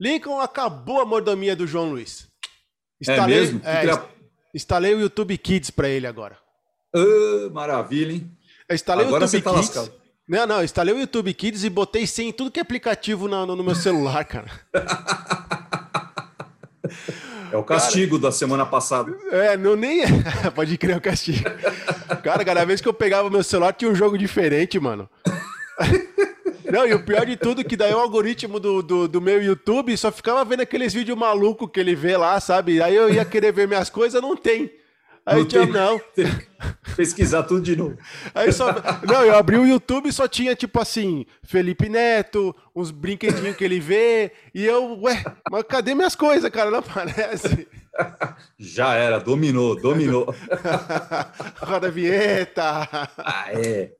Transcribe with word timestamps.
Lincoln 0.00 0.40
acabou 0.40 1.00
a 1.02 1.04
mordomia 1.04 1.54
do 1.54 1.66
João 1.66 1.90
Luiz. 1.90 2.26
Instalei, 3.00 3.36
é 3.36 3.40
mesmo? 3.40 3.60
É, 3.62 4.02
instalei 4.54 4.94
o 4.94 5.00
YouTube 5.00 5.36
Kids 5.36 5.70
para 5.70 5.88
ele 5.88 6.06
agora. 6.06 6.38
Uh, 6.96 7.50
maravilha, 7.52 8.12
hein? 8.12 8.30
Eu 8.68 8.74
instalei 8.74 9.06
agora 9.06 9.24
o 9.24 9.26
YouTube 9.26 9.42
tá 9.42 9.50
Kids. 9.50 9.76
Lascado. 9.76 10.00
Não, 10.26 10.46
não, 10.46 10.64
instalei 10.64 10.94
o 10.94 10.98
YouTube 10.98 11.34
Kids 11.34 11.64
e 11.64 11.70
botei 11.70 12.06
sem 12.06 12.32
tudo 12.32 12.50
que 12.50 12.58
é 12.58 12.62
aplicativo 12.62 13.28
no, 13.28 13.44
no, 13.44 13.62
meu 13.62 13.74
celular, 13.74 14.24
cara. 14.24 14.50
É 17.52 17.56
o 17.56 17.64
castigo 17.64 18.16
cara, 18.16 18.30
da 18.30 18.32
semana 18.32 18.64
passada. 18.64 19.12
É, 19.32 19.56
não 19.56 19.74
nem. 19.76 20.02
É. 20.02 20.06
Pode 20.54 20.78
crer 20.78 20.96
o 20.96 21.00
castigo. 21.00 21.44
Cara, 22.22 22.44
cada 22.44 22.64
vez 22.64 22.80
que 22.80 22.88
eu 22.88 22.94
pegava 22.94 23.28
meu 23.28 23.42
celular 23.42 23.72
tinha 23.72 23.90
um 23.90 23.94
jogo 23.94 24.16
diferente, 24.16 24.78
mano. 24.78 25.10
Não, 26.70 26.86
e 26.86 26.94
o 26.94 27.04
pior 27.04 27.26
de 27.26 27.36
tudo 27.36 27.64
que 27.64 27.76
daí 27.76 27.92
o 27.92 27.98
algoritmo 27.98 28.60
do, 28.60 28.82
do, 28.82 29.08
do, 29.08 29.20
meu 29.20 29.42
YouTube 29.42 29.96
só 29.96 30.10
ficava 30.10 30.44
vendo 30.44 30.60
aqueles 30.60 30.92
vídeos 30.92 31.18
malucos 31.18 31.70
que 31.72 31.80
ele 31.80 31.94
vê 31.94 32.16
lá, 32.16 32.38
sabe? 32.40 32.82
Aí 32.82 32.94
eu 32.94 33.12
ia 33.12 33.24
querer 33.24 33.52
ver 33.52 33.68
minhas 33.68 33.90
coisas, 33.90 34.20
não 34.20 34.36
tem. 34.36 34.70
Aí 35.24 35.40
não, 35.40 35.46
tinha, 35.46 35.66
não. 35.66 36.00
pesquisar 36.96 37.42
tudo 37.42 37.60
de 37.60 37.76
novo. 37.76 37.96
Aí 38.34 38.52
só, 38.52 38.74
não, 39.06 39.24
eu 39.24 39.36
abri 39.36 39.56
o 39.56 39.66
YouTube 39.66 40.08
e 40.08 40.12
só 40.12 40.26
tinha 40.26 40.54
tipo 40.54 40.80
assim, 40.80 41.26
Felipe 41.42 41.88
Neto, 41.88 42.54
uns 42.74 42.90
brinquedinhos 42.90 43.56
que 43.56 43.64
ele 43.64 43.78
vê, 43.78 44.32
e 44.54 44.64
eu, 44.64 44.98
ué, 45.02 45.22
mas 45.50 45.64
cadê 45.64 45.94
minhas 45.94 46.16
coisas, 46.16 46.50
cara? 46.50 46.70
Não 46.70 46.78
aparece. 46.78 47.68
Já 48.58 48.94
era, 48.94 49.18
dominou, 49.18 49.76
dominou. 49.76 50.34
Roda 51.60 51.88
a 51.88 51.90
vinheta. 51.90 52.88
Ah, 53.18 53.46
é. 53.52 53.92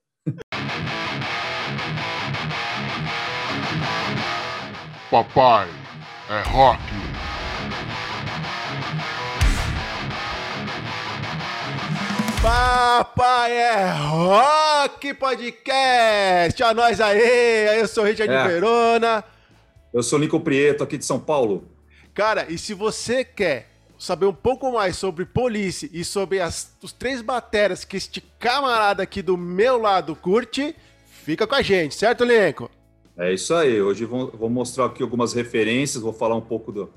Papai 5.10 5.68
é 6.28 6.48
rock. 6.48 6.80
Papai 12.40 13.52
é 13.52 13.90
Rock 13.90 15.12
Podcast! 15.14 16.62
A 16.62 16.72
nós 16.72 17.00
aí! 17.00 17.80
Eu 17.80 17.88
sou 17.88 18.04
Richard 18.04 18.32
é. 18.32 18.46
Verona. 18.46 19.24
Eu 19.92 20.04
sou 20.04 20.16
Nico 20.16 20.38
Prieto, 20.38 20.84
aqui 20.84 20.96
de 20.96 21.04
São 21.04 21.18
Paulo. 21.18 21.68
Cara, 22.14 22.46
e 22.48 22.56
se 22.56 22.72
você 22.72 23.24
quer 23.24 23.68
saber 23.98 24.26
um 24.26 24.32
pouco 24.32 24.70
mais 24.70 24.96
sobre 24.96 25.24
Police 25.24 25.90
e 25.92 26.04
sobre 26.04 26.40
as, 26.40 26.72
os 26.80 26.92
três 26.92 27.20
baterias 27.20 27.84
que 27.84 27.96
este 27.96 28.20
camarada 28.38 29.02
aqui 29.02 29.22
do 29.22 29.36
meu 29.36 29.76
lado 29.76 30.14
curte, 30.14 30.72
fica 31.24 31.48
com 31.48 31.56
a 31.56 31.62
gente, 31.62 31.96
certo, 31.96 32.22
Lenco? 32.22 32.70
É 33.20 33.34
isso 33.34 33.52
aí. 33.54 33.82
Hoje 33.82 34.06
vou, 34.06 34.30
vou 34.30 34.48
mostrar 34.48 34.86
aqui 34.86 35.02
algumas 35.02 35.34
referências, 35.34 36.02
vou 36.02 36.12
falar 36.12 36.34
um 36.34 36.40
pouco 36.40 36.72
do, 36.72 36.90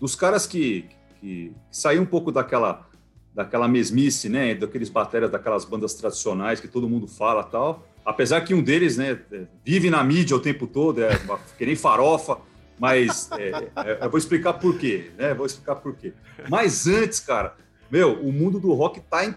dos 0.00 0.14
caras 0.14 0.46
que, 0.46 0.88
que, 1.20 1.52
que 1.52 1.52
saíram 1.70 2.04
um 2.04 2.06
pouco 2.06 2.32
daquela 2.32 2.88
daquela 3.34 3.68
mesmice, 3.68 4.30
né, 4.30 4.54
daqueles 4.54 4.88
baterias 4.88 5.30
daquelas 5.30 5.66
bandas 5.66 5.92
tradicionais 5.92 6.58
que 6.58 6.66
todo 6.66 6.88
mundo 6.88 7.06
fala 7.06 7.44
tal. 7.44 7.86
Apesar 8.02 8.40
que 8.40 8.54
um 8.54 8.62
deles, 8.62 8.96
né, 8.96 9.20
vive 9.62 9.90
na 9.90 10.02
mídia 10.02 10.34
o 10.34 10.40
tempo 10.40 10.66
todo, 10.66 11.04
é 11.04 11.10
que 11.58 11.66
nem 11.66 11.76
farofa, 11.76 12.38
mas 12.78 13.30
é, 13.32 13.50
é, 13.76 13.98
eu 14.00 14.08
vou 14.08 14.16
explicar 14.16 14.54
por 14.54 14.78
quê, 14.78 15.10
né? 15.18 15.34
Vou 15.34 15.44
explicar 15.44 15.76
por 15.76 15.94
quê. 15.94 16.14
Mas 16.48 16.86
antes, 16.86 17.20
cara, 17.20 17.54
meu, 17.90 18.14
o 18.22 18.32
mundo 18.32 18.58
do 18.58 18.72
rock 18.72 19.00
tá 19.00 19.26
em 19.26 19.34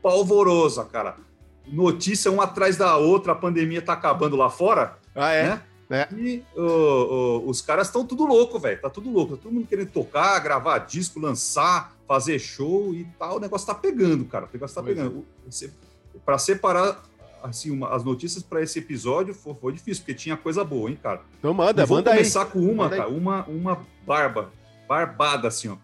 polvorosa, 0.00 0.86
cara. 0.86 1.16
Notícia 1.66 2.30
uma 2.30 2.44
atrás 2.44 2.78
da 2.78 2.96
outra, 2.96 3.32
a 3.32 3.36
pandemia 3.36 3.82
tá 3.82 3.92
acabando 3.92 4.36
lá 4.36 4.48
fora. 4.48 4.96
Ah, 5.18 5.32
é? 5.32 5.48
Né? 5.48 5.62
É. 5.90 6.08
E 6.14 6.44
os 7.44 7.62
caras 7.62 7.88
estão 7.88 8.06
tudo 8.06 8.24
louco, 8.26 8.58
velho. 8.58 8.80
Tá 8.80 8.90
tudo 8.90 9.10
louco. 9.10 9.36
Tá 9.36 9.42
todo 9.42 9.52
mundo 9.52 9.66
querendo 9.66 9.90
tocar, 9.90 10.38
gravar 10.38 10.78
disco, 10.78 11.18
lançar, 11.18 11.96
fazer 12.06 12.38
show 12.38 12.94
e 12.94 13.04
tal. 13.18 13.36
O 13.36 13.40
negócio 13.40 13.66
tá 13.66 13.74
pegando, 13.74 14.24
cara. 14.26 14.44
O 14.46 14.48
negócio 14.52 14.74
tá 14.74 14.82
pegando. 14.82 15.24
É. 15.46 15.70
Para 16.24 16.38
separar 16.38 17.02
assim, 17.42 17.70
uma, 17.70 17.94
as 17.94 18.04
notícias 18.04 18.42
para 18.42 18.62
esse 18.62 18.78
episódio 18.78 19.34
foi, 19.34 19.54
foi, 19.54 19.72
difícil, 19.72 20.02
porque 20.02 20.14
tinha 20.14 20.36
coisa 20.36 20.64
boa, 20.64 20.90
hein, 20.90 20.98
cara. 21.00 21.20
Então 21.38 21.54
manda, 21.54 21.86
Vou 21.86 21.98
manda 21.98 22.10
começar 22.10 22.46
com 22.46 22.58
uma, 22.60 22.90
cara, 22.90 23.08
uma, 23.08 23.44
uma 23.44 23.86
barba, 24.06 24.50
barbada, 24.88 25.48
assim, 25.48 25.68
ó. 25.68 25.76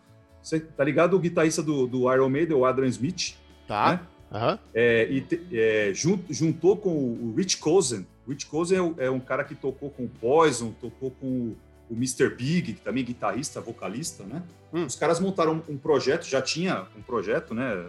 Você 0.42 0.60
tá 0.60 0.84
ligado 0.84 1.14
o 1.14 1.18
guitarrista 1.18 1.62
do, 1.62 1.86
do 1.86 2.12
Iron 2.12 2.28
Maiden, 2.28 2.56
o 2.56 2.66
Adrian 2.66 2.88
Smith? 2.88 3.36
Tá. 3.66 3.92
Né? 3.92 4.00
Uhum. 4.38 4.58
É, 4.74 5.08
e 5.10 5.20
te, 5.22 5.46
é, 5.52 5.92
juntou 5.94 6.76
com 6.76 6.90
o 6.90 7.34
Rich 7.36 7.58
Cozen. 7.58 8.06
Rich 8.28 8.46
Cozen 8.46 8.94
é, 8.98 9.06
é, 9.06 9.10
um 9.10 9.20
cara 9.20 9.44
que 9.44 9.54
tocou 9.54 9.90
com 9.90 10.04
o 10.04 10.08
Poison, 10.08 10.72
tocou 10.80 11.10
com 11.10 11.26
o, 11.26 11.56
o 11.90 11.94
Mr. 11.94 12.28
Big, 12.30 12.74
que 12.74 12.80
também 12.80 13.02
é 13.02 13.06
guitarrista, 13.06 13.60
vocalista, 13.60 14.24
né? 14.24 14.42
Hum. 14.72 14.86
Os 14.86 14.96
caras 14.96 15.20
montaram 15.20 15.62
um, 15.68 15.76
projeto, 15.76 16.24
já 16.24 16.40
tinha 16.40 16.86
um 16.96 17.02
projeto, 17.02 17.54
né? 17.54 17.86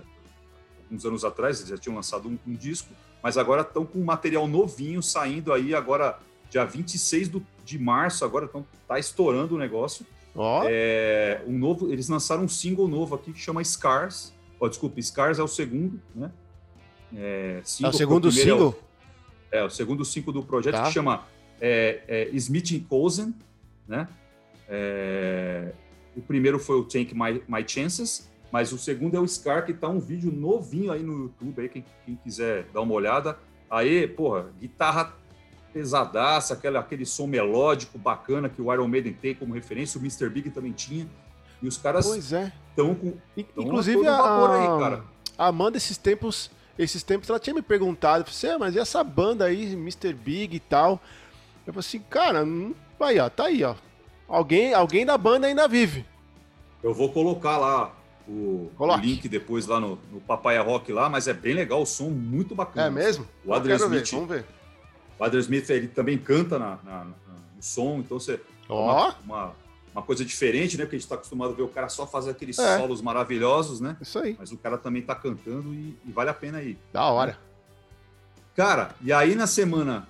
Uns 0.91 1.05
anos 1.05 1.23
atrás, 1.25 1.59
eles 1.59 1.69
já 1.69 1.77
tinham 1.77 1.95
lançado 1.95 2.27
um, 2.27 2.37
um 2.45 2.53
disco, 2.53 2.89
mas 3.23 3.37
agora 3.37 3.61
estão 3.61 3.85
com 3.85 3.99
um 3.99 4.03
material 4.03 4.47
novinho 4.47 5.01
saindo 5.01 5.51
aí, 5.51 5.73
agora 5.73 6.19
dia 6.49 6.63
26 6.63 7.29
do, 7.29 7.45
de 7.63 7.79
março, 7.79 8.23
agora 8.23 8.47
tão, 8.47 8.65
tá 8.87 8.99
estourando 8.99 9.55
o 9.55 9.57
negócio. 9.57 10.05
Oh. 10.35 10.61
É, 10.65 11.41
um 11.47 11.57
novo, 11.57 11.91
eles 11.91 12.09
lançaram 12.09 12.43
um 12.43 12.47
single 12.47 12.87
novo 12.87 13.15
aqui 13.15 13.31
que 13.31 13.39
chama 13.39 13.63
Scars, 13.63 14.35
Oh, 14.59 14.69
desculpa, 14.69 15.01
Scars 15.01 15.39
é 15.39 15.43
o 15.43 15.47
segundo, 15.47 16.01
né? 16.13 16.31
É, 17.15 17.61
é 17.83 17.87
o 17.87 17.93
segundo 17.93 18.31
single? 18.31 18.77
É 19.51 19.63
o, 19.63 19.67
o, 19.67 19.69
segundo 19.69 20.03
single 20.03 20.33
do 20.33 20.43
projeto 20.43 20.75
tá. 20.75 20.83
que 20.83 20.91
chama 20.91 21.25
é, 21.59 22.01
é, 22.07 22.29
Smith 22.33 22.85
Cozen, 22.87 23.33
né? 23.87 24.07
É, 24.67 25.71
o 26.15 26.21
primeiro 26.21 26.59
foi 26.59 26.77
o 26.77 26.83
Take 26.83 27.13
My, 27.13 27.41
My 27.47 27.67
Chances, 27.67 28.29
mas 28.51 28.71
o 28.71 28.77
segundo 28.77 29.15
é 29.15 29.19
o 29.19 29.27
Scar, 29.27 29.65
que 29.65 29.73
tá 29.73 29.87
um 29.87 29.99
vídeo 29.99 30.31
novinho 30.31 30.91
aí 30.91 31.03
no 31.03 31.23
YouTube, 31.23 31.61
aí, 31.61 31.69
quem, 31.69 31.85
quem 32.05 32.15
quiser 32.15 32.65
dar 32.73 32.81
uma 32.81 32.93
olhada. 32.93 33.37
Aí, 33.69 34.07
porra, 34.07 34.47
guitarra 34.59 35.13
pesadaça, 35.73 36.53
aquele, 36.53 36.77
aquele 36.77 37.05
som 37.05 37.27
melódico 37.27 37.97
bacana 37.97 38.47
que 38.47 38.61
o 38.61 38.71
Iron 38.71 38.87
Maiden 38.87 39.11
tem 39.11 39.35
como 39.35 39.53
referência, 39.53 39.99
o 39.99 40.01
Mr. 40.01 40.29
Big 40.29 40.49
também 40.49 40.71
tinha. 40.71 41.05
E 41.61 41.67
os 41.67 41.77
caras 41.77 42.05
estão 42.15 42.91
é. 42.91 42.95
com. 42.95 43.13
Inclusive, 43.57 44.07
a, 44.07 44.55
aí, 44.55 44.79
cara. 44.79 45.03
a 45.37 45.47
Amanda, 45.47 45.75
esses 45.75 45.97
tempos, 45.97 46.49
esses 46.77 47.03
tempos, 47.03 47.29
ela 47.29 47.39
tinha 47.39 47.53
me 47.53 47.61
perguntado, 47.61 48.29
você, 48.29 48.57
mas 48.57 48.75
e 48.75 48.79
essa 48.79 49.03
banda 49.03 49.45
aí, 49.45 49.73
Mr. 49.73 50.13
Big 50.13 50.55
e 50.55 50.59
tal? 50.59 51.01
Eu 51.65 51.73
falei 51.73 51.79
assim, 51.79 51.99
cara, 51.99 52.43
hum, 52.43 52.73
aí, 52.99 53.19
ó, 53.19 53.29
tá 53.29 53.45
aí, 53.45 53.63
ó. 53.63 53.75
Alguém, 54.27 54.73
alguém 54.73 55.05
da 55.05 55.17
banda 55.17 55.47
ainda 55.47 55.67
vive. 55.67 56.05
Eu 56.83 56.93
vou 56.93 57.11
colocar 57.11 57.57
lá 57.57 57.95
o, 58.27 58.71
o 58.77 58.95
link 58.97 59.27
depois 59.29 59.67
lá 59.67 59.79
no, 59.79 59.99
no 60.11 60.19
Papaya 60.19 60.61
Rock 60.61 60.91
lá, 60.91 61.09
mas 61.09 61.27
é 61.27 61.33
bem 61.33 61.53
legal, 61.53 61.81
o 61.81 61.85
som 61.85 62.09
muito 62.09 62.53
bacana. 62.55 62.87
É 62.87 62.89
mesmo? 62.89 63.27
O 63.43 63.53
Adrian 63.53 63.75
Smith. 63.77 64.09
Ver, 64.09 64.11
vamos 64.11 64.29
ver. 64.29 64.45
O 65.17 65.23
Adrian 65.23 65.41
Smith, 65.41 65.69
ele 65.69 65.87
também 65.87 66.17
canta 66.17 66.59
na, 66.59 66.79
na, 66.83 67.05
no 67.05 67.15
som, 67.61 67.99
então 67.99 68.19
você. 68.19 68.39
Ó. 68.67 69.09
Oh. 69.09 69.23
Uma, 69.23 69.45
uma 69.45 69.64
uma 69.95 70.03
coisa 70.03 70.25
diferente, 70.25 70.77
né? 70.77 70.83
Porque 70.83 70.97
a 70.97 70.99
gente 70.99 71.05
está 71.05 71.15
acostumado 71.15 71.53
a 71.53 71.55
ver 71.55 71.63
o 71.63 71.69
cara 71.69 71.87
só 71.87 72.05
fazer 72.05 72.31
aqueles 72.31 72.59
é. 72.59 72.77
solos 72.77 73.01
maravilhosos, 73.01 73.79
né? 73.79 73.95
Isso 74.01 74.19
aí. 74.19 74.35
Mas 74.37 74.51
o 74.51 74.57
cara 74.57 74.77
também 74.77 75.01
está 75.01 75.15
cantando 75.15 75.73
e, 75.73 75.97
e, 76.05 76.11
vale 76.11 76.29
a 76.29 76.33
pena 76.33 76.57
aí. 76.57 76.77
Da 76.91 77.05
hora. 77.05 77.39
Cara, 78.53 78.93
e 79.01 79.13
aí 79.13 79.35
na 79.35 79.47
semana 79.47 80.05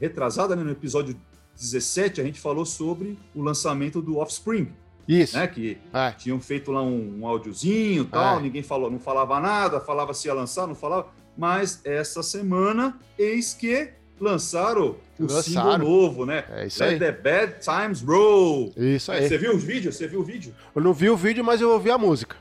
retrasada, 0.00 0.54
né, 0.54 0.62
no 0.62 0.70
episódio 0.70 1.16
17, 1.56 2.20
a 2.20 2.24
gente 2.24 2.38
falou 2.38 2.64
sobre 2.64 3.18
o 3.34 3.42
lançamento 3.42 4.00
do 4.00 4.18
Offspring. 4.18 4.72
Isso. 5.08 5.36
Né, 5.36 5.46
que 5.48 5.78
é. 5.92 6.12
tinham 6.12 6.40
feito 6.40 6.70
lá 6.70 6.82
um, 6.82 7.20
um 7.20 7.26
áudiozinho 7.26 8.04
e 8.04 8.06
tal, 8.06 8.38
é. 8.38 8.42
ninguém 8.42 8.62
falou, 8.62 8.90
não 8.90 9.00
falava 9.00 9.40
nada, 9.40 9.80
falava 9.80 10.14
se 10.14 10.28
ia 10.28 10.34
lançar, 10.34 10.68
não 10.68 10.74
falava. 10.76 11.08
Mas 11.36 11.80
essa 11.84 12.22
semana, 12.22 12.96
eis 13.18 13.54
que 13.54 13.92
lançaram 14.20 14.96
o 15.18 15.22
lançaram. 15.22 15.42
single 15.42 15.78
novo, 15.78 16.26
né? 16.26 16.44
É 16.50 16.66
isso 16.66 16.82
Let 16.82 16.92
aí. 16.92 16.98
the 16.98 17.12
Bad 17.12 17.54
Times 17.60 18.02
Roll. 18.02 18.72
Isso 18.76 19.12
aí. 19.12 19.28
Você 19.28 19.38
viu 19.38 19.54
o 19.54 19.58
vídeo? 19.58 19.92
Você 19.92 20.06
viu 20.06 20.20
o 20.20 20.24
vídeo? 20.24 20.54
Eu 20.74 20.82
não 20.82 20.92
vi 20.92 21.08
o 21.10 21.16
vídeo, 21.16 21.44
mas 21.44 21.60
eu 21.60 21.70
ouvi 21.70 21.90
a 21.90 21.98
música. 21.98 22.36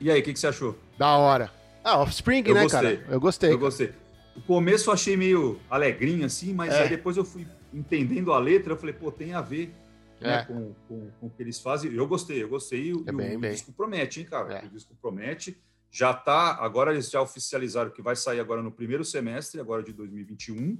E 0.00 0.10
aí, 0.10 0.20
o 0.20 0.22
que, 0.22 0.32
que, 0.32 0.38
você 0.38 0.48
achou? 0.48 0.76
Da 0.98 1.16
hora. 1.16 1.50
Ah, 1.84 2.00
Offspring, 2.00 2.42
eu 2.46 2.54
né, 2.54 2.62
gostei. 2.62 2.96
cara? 2.96 3.06
Eu 3.08 3.20
gostei. 3.20 3.52
Eu 3.52 3.58
gostei. 3.58 3.92
O 4.34 4.40
começo 4.42 4.90
eu 4.90 4.94
achei 4.94 5.16
meio 5.16 5.58
alegrinho, 5.70 6.26
assim, 6.26 6.52
mas 6.52 6.74
é. 6.74 6.82
aí 6.82 6.88
depois 6.88 7.16
eu 7.16 7.24
fui 7.24 7.46
entendendo 7.72 8.32
a 8.32 8.38
letra, 8.38 8.72
eu 8.72 8.76
falei, 8.76 8.94
pô, 8.94 9.10
tem 9.10 9.32
a 9.32 9.40
ver 9.40 9.72
né, 10.20 10.28
é. 10.28 10.36
né, 10.36 10.44
com, 10.44 10.74
com, 10.88 11.10
com, 11.20 11.26
o 11.26 11.30
que 11.30 11.42
eles 11.42 11.58
fazem. 11.60 11.92
Eu 11.92 12.06
gostei, 12.06 12.42
eu 12.42 12.48
gostei. 12.48 12.90
É 12.90 13.10
e 13.10 13.12
bem, 13.12 13.36
o, 13.36 13.40
bem. 13.40 13.50
disco 13.52 13.72
promete, 13.72 14.20
hein, 14.20 14.26
cara? 14.26 14.54
É. 14.54 14.66
O 14.66 14.68
disco 14.68 14.94
promete. 15.00 15.58
Já 15.96 16.12
tá, 16.12 16.58
agora 16.60 16.92
eles 16.92 17.10
já 17.10 17.22
oficializaram 17.22 17.90
que 17.90 18.02
vai 18.02 18.14
sair 18.14 18.38
agora 18.38 18.62
no 18.62 18.70
primeiro 18.70 19.02
semestre, 19.02 19.58
agora 19.58 19.82
de 19.82 19.94
2021. 19.94 20.76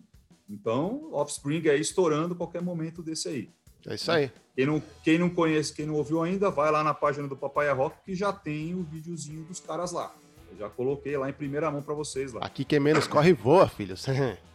Então, 0.47 1.09
Offspring 1.11 1.67
aí 1.71 1.81
estourando 1.81 2.37
qualquer 2.37 2.61
momento 2.61 3.03
desse 3.03 3.29
aí. 3.29 3.51
É 3.87 3.95
isso 3.95 4.13
aí. 4.13 4.31
Quem 4.55 4.67
não, 4.67 4.83
quem 5.03 5.19
não 5.19 5.31
conhece, 5.31 5.73
quem 5.73 5.87
não 5.87 5.95
ouviu 5.95 6.23
ainda, 6.23 6.51
vai 6.51 6.71
lá 6.71 6.85
na 6.85 6.93
página 6.93 7.27
do 7.27 7.35
Papai 7.35 7.73
Rock 7.73 7.97
que 8.05 8.15
já 8.15 8.31
tem 8.31 8.75
o 8.75 8.83
videozinho 8.83 9.43
dos 9.45 9.59
caras 9.59 9.91
lá. 9.91 10.15
Eu 10.51 10.59
já 10.59 10.69
coloquei 10.69 11.17
lá 11.17 11.31
em 11.31 11.33
primeira 11.33 11.71
mão 11.71 11.81
para 11.81 11.95
vocês 11.95 12.35
lá. 12.35 12.45
Aqui 12.45 12.63
quem 12.63 12.79
menos 12.79 13.07
corre 13.07 13.33
voa, 13.33 13.67
filhos. 13.67 14.05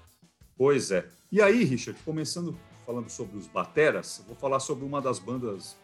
pois 0.55 0.91
é. 0.91 1.07
E 1.31 1.41
aí, 1.41 1.63
Richard, 1.63 1.99
começando 2.03 2.55
falando 2.85 3.09
sobre 3.09 3.35
os 3.35 3.47
bateras, 3.47 4.23
vou 4.27 4.35
falar 4.35 4.59
sobre 4.59 4.85
uma 4.85 5.01
das 5.01 5.17
bandas, 5.17 5.75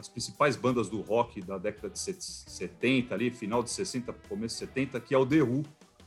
as 0.00 0.08
principais 0.08 0.56
bandas 0.56 0.88
do 0.88 1.00
rock 1.02 1.42
da 1.42 1.58
década 1.58 1.90
de 1.90 1.98
70, 1.98 3.14
ali, 3.14 3.30
final 3.30 3.62
de 3.62 3.70
60, 3.70 4.12
começo 4.28 4.54
de 4.54 4.60
70, 4.60 4.98
que 5.00 5.14
é 5.14 5.18
o 5.18 5.26
The 5.26 5.42
Who. 5.42 5.64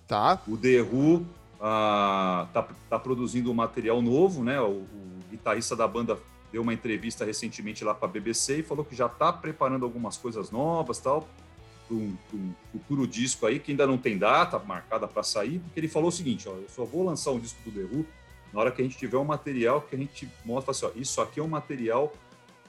Tá. 0.08 0.42
O 0.48 0.58
The 0.58 0.82
Who 0.82 1.26
ah, 1.62 2.48
tá, 2.52 2.68
tá 2.90 3.00
produzindo 3.00 3.52
um 3.52 3.54
material 3.54 4.02
novo, 4.02 4.44
né? 4.44 4.60
O, 4.60 4.82
o 4.82 5.20
guitarrista 5.30 5.76
da 5.76 5.88
banda 5.88 6.18
deu 6.52 6.62
uma 6.62 6.74
entrevista 6.74 7.24
recentemente 7.24 7.84
lá 7.84 7.94
para 7.94 8.08
a 8.08 8.12
BBC 8.12 8.60
e 8.60 8.64
falou 8.64 8.84
que 8.84 8.96
já 8.96 9.06
está 9.06 9.32
preparando 9.32 9.86
algumas 9.86 10.18
coisas 10.18 10.52
novas, 10.52 11.00
tal, 11.00 11.28
para 11.88 11.96
um, 11.96 12.16
um, 12.34 12.54
futuro 12.72 13.08
disco 13.08 13.46
aí 13.46 13.60
que 13.60 13.72
ainda 13.72 13.88
não 13.88 13.98
tem 13.98 14.18
data 14.18 14.60
marcada 14.60 15.08
para 15.08 15.24
sair, 15.24 15.60
porque 15.60 15.80
ele 15.80 15.88
falou 15.88 16.10
o 16.10 16.12
seguinte, 16.12 16.50
ó, 16.50 16.54
eu 16.54 16.68
só 16.70 16.84
vou 16.84 17.04
lançar 17.04 17.32
um 17.32 17.40
disco 17.40 17.60
do 17.70 17.72
The 17.72 17.96
Who 17.96 18.06
na 18.52 18.60
hora 18.60 18.72
que 18.72 18.82
a 18.82 18.86
gente 18.86 18.98
tiver 18.98 19.18
um 19.18 19.24
material 19.24 19.82
que 19.82 19.96
a 19.96 19.98
gente 19.98 20.30
mostra 20.46 20.72
assim, 20.72 20.86
ó, 20.86 20.92
isso 20.96 21.22
aqui 21.22 21.40
é 21.40 21.44
um 21.44 21.48
material 21.48 22.14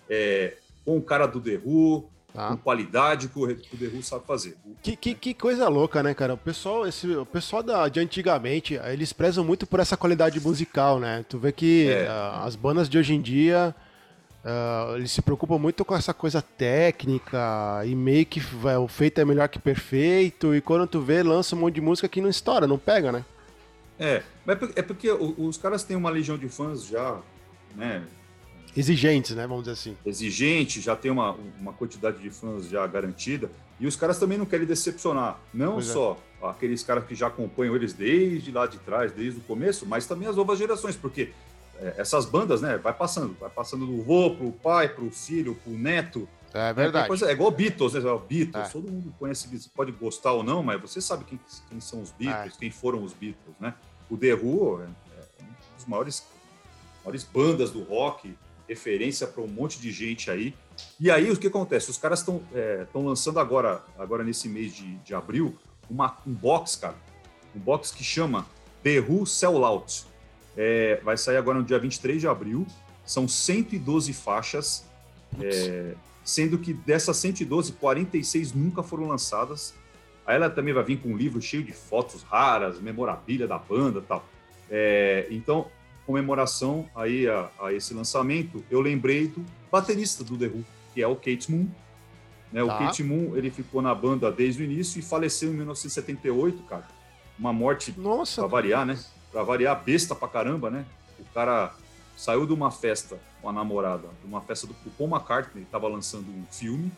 é, 0.09 0.57
com 0.85 0.97
o 0.99 1.03
cara 1.03 1.27
do 1.27 1.41
The 1.41 1.61
Who, 1.65 2.09
tá. 2.33 2.49
com 2.49 2.57
qualidade 2.57 3.29
que 3.29 3.39
o, 3.39 3.57
que 3.57 3.75
o 3.75 3.79
The 3.79 3.97
Who 3.97 4.03
sabe 4.03 4.27
fazer. 4.27 4.57
Que, 4.83 4.97
que, 4.97 5.15
que, 5.15 5.35
coisa 5.35 5.69
louca, 5.69 6.03
né, 6.03 6.13
cara? 6.13 6.35
O 6.35 6.39
pessoal, 6.39 6.87
esse, 6.87 7.07
o 7.17 7.25
pessoal 7.25 7.63
da, 7.63 7.89
de 7.89 8.01
antigamente, 8.01 8.75
eles 8.75 9.13
prezam 9.13 9.45
muito 9.45 9.67
por 9.67 9.81
essa 9.81 9.97
qualidade 9.97 10.41
musical, 10.41 10.99
né? 10.99 11.25
Tu 11.29 11.39
vê 11.39 11.53
que 11.53 11.89
é. 11.89 12.09
uh, 12.09 12.45
as 12.45 12.57
bandas 12.57 12.89
de 12.89 12.99
hoje 12.99 13.15
em 13.15 13.21
dia, 13.21 13.75
uh, 14.45 14.97
eles 14.97 15.13
se 15.13 15.23
preocupam 15.23 15.59
muito 15.59 15.85
com 15.85 15.95
essa 15.95 16.13
coisa 16.13 16.43
técnica 16.43 17.83
e 17.87 17.95
meio 17.95 18.27
que 18.27 18.43
o 18.79 18.89
feito 18.89 19.21
é 19.21 19.25
melhor 19.25 19.49
que 19.49 19.59
perfeito, 19.59 20.55
e 20.55 20.61
quando 20.61 20.87
tu 20.87 21.01
vê, 21.01 21.23
lança 21.23 21.57
um 21.57 21.61
monte 21.61 21.77
de 21.77 21.81
música 21.81 22.09
que 22.09 22.21
não 22.21 22.29
estoura, 22.29 22.67
não 22.67 22.79
pega, 22.79 23.13
né? 23.13 23.25
É, 23.99 24.23
é 24.75 24.83
porque 24.83 25.11
os 25.11 25.57
caras 25.57 25.85
têm 25.85 25.97
uma 25.97 26.11
legião 26.11 26.37
de 26.37 26.49
fãs 26.49 26.85
já, 26.85 27.21
né? 27.77 28.03
Exigentes, 28.77 29.37
né? 29.37 29.47
Vamos 29.47 29.65
dizer 29.65 29.73
assim. 29.73 29.97
Exigente, 30.05 30.81
já 30.81 30.97
tem 30.97 31.11
uma, 31.11 31.37
uma 31.61 31.73
quantidade 31.73 32.19
de 32.19 32.31
fãs 32.31 32.69
já 32.69 32.87
garantida. 32.87 33.51
E 33.79 33.87
os 33.87 33.97
caras 33.97 34.19
também 34.19 34.39
não 34.39 34.47
querem 34.47 34.67
decepcionar. 34.67 35.39
Não 35.53 35.75
pois 35.75 35.91
é. 35.91 35.93
só 35.93 36.17
é. 36.43 36.47
aqueles 36.47 36.83
caras 36.83 37.05
que 37.05 37.15
já 37.15 37.27
acompanham 37.27 37.75
eles 37.75 37.93
desde 37.93 38.51
lá 38.53 38.67
de 38.67 38.79
trás, 38.79 39.13
desde 39.13 39.41
o 39.41 39.43
começo, 39.43 39.85
mas 39.87 40.07
também 40.07 40.29
as 40.29 40.37
novas 40.37 40.59
gerações, 40.59 40.97
porque 40.97 41.33
é, 41.77 41.95
essas 41.99 42.25
bandas, 42.25 42.61
né, 42.61 42.79
vai 42.79 42.93
passando, 42.93 43.37
vai 43.39 43.51
passando 43.51 43.87
do 43.87 44.03
vô 44.03 44.31
pro 44.31 44.53
pai, 44.53 44.89
pro 44.89 45.11
filho, 45.11 45.55
pro 45.57 45.73
neto. 45.73 46.29
É 46.53 46.73
verdade. 46.73 47.07
É, 47.07 47.09
coisa, 47.09 47.29
é 47.29 47.33
igual 47.33 47.51
Beatles, 47.51 47.95
né? 47.95 48.01
Beatles, 48.01 48.69
é. 48.69 48.69
todo 48.69 48.91
mundo 48.91 49.13
conhece 49.19 49.49
Beatles, 49.49 49.67
pode 49.75 49.91
gostar 49.91 50.33
ou 50.33 50.45
não, 50.45 50.63
mas 50.63 50.81
você 50.81 51.01
sabe 51.01 51.25
quem, 51.25 51.41
quem 51.69 51.81
são 51.81 52.01
os 52.01 52.13
Beatles, 52.13 52.55
é. 52.55 52.59
quem 52.59 52.71
foram 52.71 53.03
os 53.03 53.13
Beatles, 53.13 53.57
né? 53.59 53.75
O 54.09 54.17
The 54.17 54.35
Who 54.35 54.83
é, 54.83 54.85
é 54.85 55.43
uma 55.43 55.51
das 55.77 55.87
maiores, 55.87 56.27
maiores 57.05 57.25
bandas 57.25 57.71
do 57.71 57.83
rock, 57.83 58.37
referência 58.69 59.27
para 59.27 59.43
um 59.43 59.47
monte 59.47 59.79
de 59.79 59.91
gente 59.93 60.31
aí. 60.31 60.55
E 60.99 61.11
aí 61.11 61.31
o 61.31 61.37
que 61.37 61.47
acontece? 61.47 61.91
Os 61.91 61.99
caras 61.99 62.21
estão 62.21 62.43
é, 62.55 62.87
lançando 62.95 63.39
agora, 63.39 63.83
agora 63.99 64.25
nesse 64.25 64.49
mês 64.49 64.75
de, 64.75 64.97
de 64.99 65.15
abril, 65.15 65.57
uma, 65.89 66.17
um 66.27 66.33
box, 66.33 66.77
cara. 66.77 66.97
Um 67.55 67.61
box 67.61 67.93
que 67.93 68.03
chama 68.03 68.47
The 68.83 69.01
Who 69.01 69.27
Sellout. 69.27 70.05
É, 70.57 71.01
vai 71.03 71.17
sair 71.17 71.37
agora 71.37 71.59
no 71.59 71.65
dia 71.65 71.79
23 71.79 72.21
de 72.21 72.29
abril. 72.29 72.67
São 73.05 73.29
112 73.29 74.13
faixas, 74.13 74.87
é, 75.41 75.95
sendo 76.25 76.59
que 76.59 76.73
dessas 76.73 77.17
112, 77.19 77.73
46 77.73 78.53
nunca 78.53 78.83
foram 78.83 79.09
lançadas. 79.09 79.75
Aí 80.27 80.37
ela 80.37 80.49
também 80.49 80.73
vai 80.73 80.83
vir 80.83 80.99
com 80.99 81.11
um 81.11 81.17
livro 81.17 81.41
cheio 81.43 81.63
de 81.63 81.73
fotos 81.73 82.23
raras, 82.23 82.81
memorabilia 82.81 83.47
da 83.47 83.59
banda 83.59 84.01
tal. 84.01 84.27
É, 84.71 85.27
então, 85.31 85.71
comemoração 86.07 86.89
aí 86.95 87.29
a, 87.29 87.51
a, 87.61 87.73
esse 87.73 87.95
lançamento, 87.95 88.65
eu 88.71 88.81
lembrei 88.81 89.29
do 89.29 89.45
baterista 89.71 90.23
do 90.23 90.37
The 90.37 90.47
Who, 90.47 90.65
que 90.93 91.03
é 91.03 91.07
o 91.07 91.17
Kate 91.17 91.51
Moon. 91.51 91.67
Né? 92.53 92.65
Tá. 92.65 92.75
O 92.75 92.79
Kate 92.79 93.03
Moon, 93.03 93.37
ele 93.37 93.51
ficou 93.51 93.83
na 93.83 93.95
banda 93.95 94.31
desde 94.31 94.63
o 94.63 94.65
início 94.65 94.99
e 94.99 95.03
faleceu 95.03 95.51
em 95.51 95.55
1978, 95.55 96.63
cara. 96.65 96.87
Uma 97.39 97.53
morte, 97.53 97.93
Nossa, 97.99 98.43
pra 98.43 98.49
variar, 98.49 98.87
né? 98.87 98.99
Pra 99.33 99.43
variar, 99.43 99.83
besta 99.83 100.15
pra 100.15 100.29
caramba, 100.29 100.71
né? 100.71 100.85
O 101.19 101.25
cara 101.35 101.75
saiu 102.17 102.47
de 102.47 102.53
uma 102.53 102.71
festa 102.71 103.19
com 103.43 103.49
a 103.49 103.53
namorada, 103.53 104.09
de 104.23 104.27
uma 104.27 104.41
festa 104.41 104.67
do 104.67 104.75
Paul 104.97 105.11
McCartney, 105.11 105.65
estava 105.65 105.89
lançando 105.89 106.29
um 106.29 106.45
filme, 106.51 106.93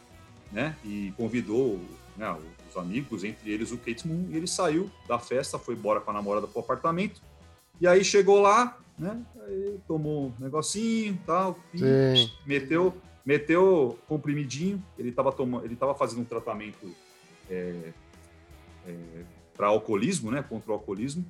né? 0.52 0.76
E 0.84 1.12
convidou 1.16 1.80
né, 2.16 2.36
os 2.68 2.76
amigos, 2.76 3.24
entre 3.24 3.50
eles 3.50 3.72
o 3.72 3.78
Kate 3.78 4.06
Moon, 4.06 4.26
e 4.30 4.36
ele 4.36 4.46
saiu 4.46 4.90
da 5.08 5.18
festa, 5.18 5.58
foi 5.58 5.74
embora 5.74 6.00
com 6.00 6.10
a 6.10 6.14
namorada 6.14 6.46
pro 6.46 6.60
apartamento. 6.60 7.20
E 7.80 7.86
aí 7.86 8.04
chegou 8.04 8.40
lá, 8.40 8.78
né? 8.98 9.20
Aí 9.46 9.78
tomou 9.86 10.28
um 10.28 10.32
negocinho, 10.38 11.18
tal, 11.26 11.58
e 11.74 12.28
meteu, 12.46 12.94
meteu 13.24 13.98
comprimidinho. 14.08 14.82
Ele 14.98 15.10
estava 15.10 15.32
tomando, 15.32 15.64
ele 15.64 15.76
tava 15.76 15.94
fazendo 15.94 16.22
um 16.22 16.24
tratamento 16.24 16.94
é, 17.50 17.92
é, 18.86 18.94
para 19.56 19.68
alcoolismo, 19.68 20.30
né? 20.30 20.44
Contra 20.48 20.70
o 20.70 20.74
alcoolismo. 20.74 21.24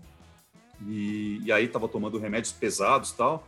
E, 0.87 1.41
e 1.45 1.53
aí 1.53 1.65
estava 1.65 1.89
tomando 1.89 2.19
remédios 2.19 2.53
pesados, 2.53 3.13
tal. 3.13 3.47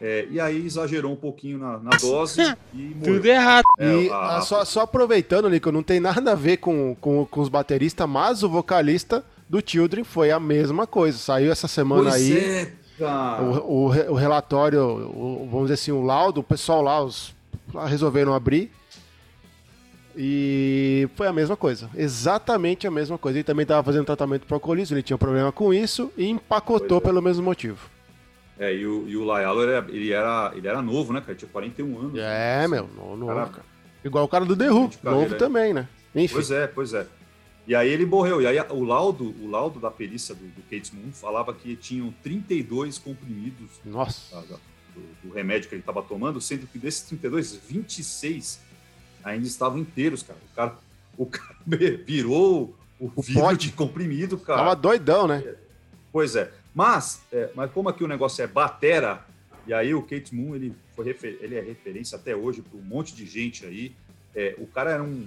É, 0.00 0.28
e 0.30 0.38
aí 0.38 0.64
exagerou 0.64 1.12
um 1.12 1.16
pouquinho 1.16 1.58
na, 1.58 1.78
na 1.78 1.90
dose 1.90 2.40
e 2.72 2.94
morreu. 2.94 3.14
Tudo 3.14 3.26
errado. 3.26 3.64
É, 3.78 3.94
e, 3.94 4.10
a, 4.10 4.36
a... 4.36 4.40
Só, 4.42 4.64
só, 4.64 4.82
aproveitando, 4.82 5.50
Nico, 5.50 5.72
não 5.72 5.82
tem 5.82 5.98
nada 5.98 6.32
a 6.32 6.36
ver 6.36 6.58
com, 6.58 6.96
com, 7.00 7.26
com 7.26 7.40
os 7.40 7.48
bateristas, 7.48 8.08
mas 8.08 8.42
o 8.42 8.48
vocalista 8.48 9.24
do 9.48 9.62
Children 9.64 10.04
foi 10.04 10.30
a 10.30 10.38
mesma 10.38 10.86
coisa. 10.86 11.18
Saiu 11.18 11.50
essa 11.50 11.66
semana 11.66 12.10
pois 12.10 12.14
aí. 12.14 12.38
É, 12.38 12.72
o, 13.04 13.88
o, 13.88 14.12
o, 14.12 14.14
relatório, 14.14 14.80
o, 14.80 15.48
vamos 15.50 15.64
dizer 15.68 15.74
assim, 15.74 15.92
o 15.92 16.02
laudo, 16.02 16.40
o 16.40 16.44
pessoal 16.44 16.82
lá, 16.82 17.02
os, 17.02 17.34
lá 17.72 17.86
resolveram 17.86 18.34
abrir. 18.34 18.70
E 20.16 21.08
foi 21.14 21.28
a 21.28 21.32
mesma 21.32 21.56
coisa, 21.56 21.88
exatamente 21.94 22.86
a 22.86 22.90
mesma 22.90 23.16
coisa. 23.16 23.38
Ele 23.38 23.44
também 23.44 23.62
estava 23.62 23.84
fazendo 23.84 24.04
tratamento 24.04 24.46
para 24.46 24.56
alcoolismo, 24.56 24.96
ele 24.96 25.02
tinha 25.02 25.14
um 25.14 25.18
problema 25.18 25.52
com 25.52 25.72
isso 25.72 26.12
e 26.16 26.28
empacotou 26.28 26.98
é. 26.98 27.00
pelo 27.00 27.22
mesmo 27.22 27.44
motivo. 27.44 27.88
É, 28.58 28.74
e 28.74 28.84
o, 28.84 29.08
e 29.08 29.16
o 29.16 29.24
Laialo, 29.24 29.62
ele, 29.62 29.96
ele, 29.96 30.12
era, 30.12 30.50
ele 30.56 30.66
era 30.66 30.82
novo, 30.82 31.12
né, 31.12 31.20
cara? 31.20 31.32
Ele 31.32 31.38
tinha 31.38 31.50
41 31.50 31.98
anos. 31.98 32.18
É, 32.18 32.62
né? 32.62 32.68
meu, 32.68 32.88
novo. 33.16 33.62
Igual 34.04 34.24
o 34.24 34.28
cara 34.28 34.44
do 34.44 34.56
The 34.56 34.70
Who, 34.70 34.90
novo 35.04 35.36
também, 35.36 35.72
né? 35.72 35.88
Enfim. 36.14 36.34
Pois 36.34 36.50
é, 36.50 36.66
pois 36.66 36.94
é. 36.94 37.06
E 37.68 37.74
aí 37.74 37.90
ele 37.90 38.06
morreu. 38.06 38.40
E 38.40 38.46
aí 38.46 38.58
o 38.70 38.82
laudo, 38.82 39.34
o 39.42 39.46
laudo 39.46 39.78
da 39.78 39.90
perícia 39.90 40.34
do, 40.34 40.40
do 40.40 40.62
Kate 40.62 40.96
Moon 40.96 41.12
falava 41.12 41.52
que 41.52 41.76
tinham 41.76 42.10
32 42.22 42.96
comprimidos 42.96 43.68
Nossa. 43.84 44.36
Da, 44.36 44.56
do, 44.94 45.02
do, 45.22 45.34
remédio 45.34 45.68
que 45.68 45.74
ele 45.74 45.82
estava 45.82 46.02
tomando, 46.02 46.40
sendo 46.40 46.66
que 46.66 46.78
desses 46.78 47.02
32, 47.02 47.56
26 47.56 48.60
ainda 49.22 49.46
estavam 49.46 49.78
inteiros, 49.78 50.22
cara. 50.22 50.38
O 50.50 50.54
cara, 50.56 50.78
o 51.18 51.26
cara 51.26 51.56
virou 52.06 52.74
o, 52.98 53.12
o 53.14 53.20
vidro 53.20 53.42
pote. 53.42 53.66
de 53.66 53.72
comprimido, 53.74 54.38
cara. 54.38 54.60
Tava 54.60 54.74
doidão, 54.74 55.28
né? 55.28 55.54
Pois 56.10 56.36
é. 56.36 56.50
Mas, 56.74 57.20
é, 57.30 57.50
mas 57.54 57.70
como 57.70 57.90
aqui 57.90 58.02
o 58.02 58.08
negócio 58.08 58.42
é 58.42 58.46
batera, 58.46 59.26
e 59.66 59.74
aí 59.74 59.92
o 59.92 60.00
Kate 60.00 60.34
Moon, 60.34 60.54
ele, 60.54 60.74
foi 60.96 61.04
refer, 61.04 61.38
ele 61.42 61.54
é 61.54 61.60
referência 61.60 62.16
até 62.16 62.34
hoje 62.34 62.62
para 62.62 62.78
um 62.78 62.82
monte 62.82 63.14
de 63.14 63.26
gente 63.26 63.66
aí. 63.66 63.94
É, 64.34 64.54
o 64.56 64.66
cara 64.66 64.90
era 64.92 65.02
um 65.02 65.26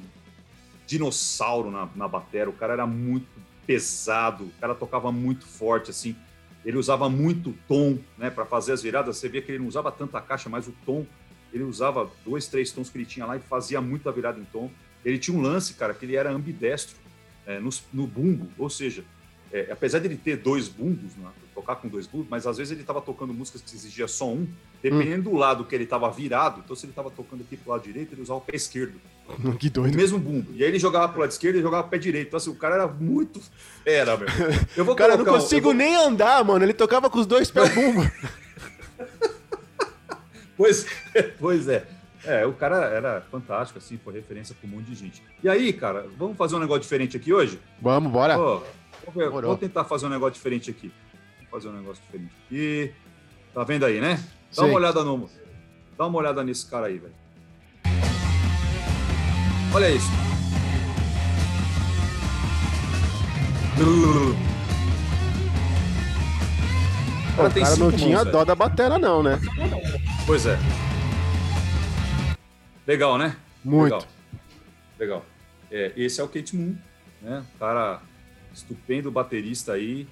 dinossauro 0.92 1.72
na, 1.72 1.88
na 1.96 2.06
o 2.06 2.54
cara 2.54 2.74
era 2.74 2.86
muito 2.86 3.26
pesado, 3.66 4.44
o 4.44 4.52
cara 4.60 4.76
tocava 4.76 5.10
muito 5.10 5.46
forte, 5.46 5.90
assim. 5.90 6.18
Ele 6.66 6.78
usava 6.78 7.10
muito 7.10 7.56
tom, 7.66 7.98
né, 8.18 8.30
para 8.30 8.46
fazer 8.46 8.74
as 8.74 8.82
viradas. 8.84 9.16
Você 9.16 9.30
vê 9.30 9.42
que 9.42 9.52
ele 9.52 9.60
não 9.60 9.68
usava 9.68 9.90
tanta 9.90 10.20
caixa, 10.20 10.50
mas 10.50 10.68
o 10.68 10.74
tom, 10.86 11.06
ele 11.54 11.64
usava 11.64 12.12
dois, 12.26 12.46
três 12.48 12.72
tons 12.72 12.90
que 12.90 12.98
ele 12.98 13.06
tinha 13.06 13.26
lá 13.26 13.38
e 13.38 13.40
fazia 13.40 13.80
muita 13.80 14.12
virada 14.12 14.38
em 14.38 14.44
tom. 14.44 14.70
Ele 15.06 15.18
tinha 15.18 15.36
um 15.36 15.42
lance, 15.42 15.76
cara, 15.76 15.94
que 15.94 16.04
ele 16.04 16.18
era 16.18 16.30
ambidestro 16.30 16.98
é, 17.46 17.58
no, 17.58 17.70
no 17.94 18.06
bumbo, 18.06 18.50
ou 18.58 18.70
seja, 18.70 19.06
é, 19.54 19.70
apesar 19.72 20.00
de 20.00 20.08
ele 20.08 20.18
ter 20.18 20.38
dois 20.38 20.68
bumbos, 20.68 21.16
né, 21.18 21.30
tocar 21.54 21.76
com 21.76 21.88
dois 21.88 22.08
bumbos, 22.08 22.28
mas 22.30 22.48
às 22.48 22.58
vezes 22.58 22.72
ele 22.72 22.82
estava 22.82 23.02
tocando 23.02 23.34
músicas 23.34 23.62
que 23.62 23.76
exigia 23.76 24.08
só 24.08 24.30
um, 24.30 24.48
dependendo 24.82 25.30
hum. 25.30 25.34
do 25.34 25.38
lado 25.38 25.66
que 25.66 25.76
ele 25.76 25.84
estava 25.84 26.10
virado. 26.10 26.62
Então, 26.64 26.76
se 26.76 26.86
ele 26.86 26.92
estava 26.92 27.12
tocando 27.12 27.42
aqui 27.42 27.58
pro 27.58 27.72
lado 27.72 27.84
direito, 27.84 28.14
ele 28.14 28.22
usava 28.22 28.40
o 28.40 28.42
pé 28.42 28.56
esquerdo. 28.56 29.00
Que 29.60 29.70
doido. 29.70 29.94
O 29.94 29.98
mesmo 29.98 30.20
bumbo. 30.20 30.52
E 30.54 30.64
aí 30.64 30.70
ele 30.70 30.80
jogava 30.80 31.08
pro 31.10 31.22
lado 31.22 31.32
esquerdo 31.32 31.58
e 31.58 31.62
jogava 31.62 31.88
pé 31.88 31.98
direito. 31.98 32.28
Então, 32.28 32.38
assim, 32.38 32.50
o 32.50 32.56
cara 32.56 32.76
era 32.76 32.88
muito 32.88 33.42
fera, 33.84 34.18
meu. 34.18 34.28
Eu 34.76 34.84
vou 34.84 34.96
cara, 34.96 35.14
eu 35.14 35.20
não 35.20 35.26
consigo 35.26 35.66
vou... 35.66 35.74
nem 35.74 35.96
andar, 35.96 36.44
mano. 36.44 36.66
Ele 36.66 36.74
tocava 36.74 37.10
com 37.10 37.20
os 37.20 37.26
dois 37.26 37.50
pés 37.50 37.74
bumbo. 37.74 38.02
pois, 40.58 40.86
é, 41.14 41.22
pois 41.22 41.68
é. 41.68 41.88
É, 42.24 42.46
o 42.46 42.54
cara 42.54 42.86
era 42.86 43.22
fantástico, 43.32 43.80
assim, 43.80 44.00
foi 44.04 44.14
referência 44.14 44.56
para 44.60 44.70
um 44.70 44.74
monte 44.74 44.88
de 44.88 44.96
gente. 44.96 45.24
E 45.44 45.50
aí, 45.50 45.74
cara, 45.74 46.06
vamos 46.18 46.38
fazer 46.38 46.56
um 46.56 46.60
negócio 46.60 46.82
diferente 46.82 47.18
aqui 47.18 47.34
hoje? 47.34 47.60
Vamos, 47.82 48.12
bora. 48.12 48.40
Oh, 48.40 48.62
Vou, 49.06 49.42
vou 49.42 49.58
tentar 49.58 49.84
fazer 49.86 50.06
um 50.06 50.10
negócio 50.10 50.34
diferente 50.34 50.70
aqui. 50.70 50.92
Vou 51.40 51.48
fazer 51.50 51.70
um 51.70 51.74
negócio 51.74 52.02
diferente 52.04 52.32
aqui. 52.46 52.94
Tá 53.54 53.64
vendo 53.64 53.86
aí, 53.86 54.00
né? 54.00 54.16
Dá 54.56 54.64
Sim. 54.64 54.70
uma 54.70 54.76
olhada 54.76 55.04
no. 55.04 55.30
Dá 55.98 56.08
uma 56.08 56.18
olhada 56.20 56.44
nesse 56.44 56.70
cara 56.70 56.88
aí, 56.88 56.98
velho. 56.98 57.14
Olha 59.74 59.90
isso. 59.90 60.08
O 67.32 67.36
cara, 67.36 67.50
o 67.50 67.54
cara 67.54 67.76
não 67.78 67.92
tinha 67.92 68.18
mãos, 68.18 68.26
dó 68.26 68.32
velho. 68.32 68.46
da 68.46 68.56
batera, 68.56 69.00
não, 69.00 69.24
né? 69.24 69.40
Pois 70.26 70.46
é. 70.46 70.58
Legal, 72.86 73.18
né? 73.18 73.36
Muito. 73.64 73.96
Legal. 73.96 74.06
Legal. 75.00 75.26
É, 75.72 75.94
esse 75.96 76.20
é 76.20 76.24
o 76.24 76.28
Kate 76.28 76.56
Moon, 76.56 76.76
né? 77.22 77.44
Cara 77.58 78.02
estupendo 78.54 79.12
baterista 79.12 79.74
aí. 79.74 80.08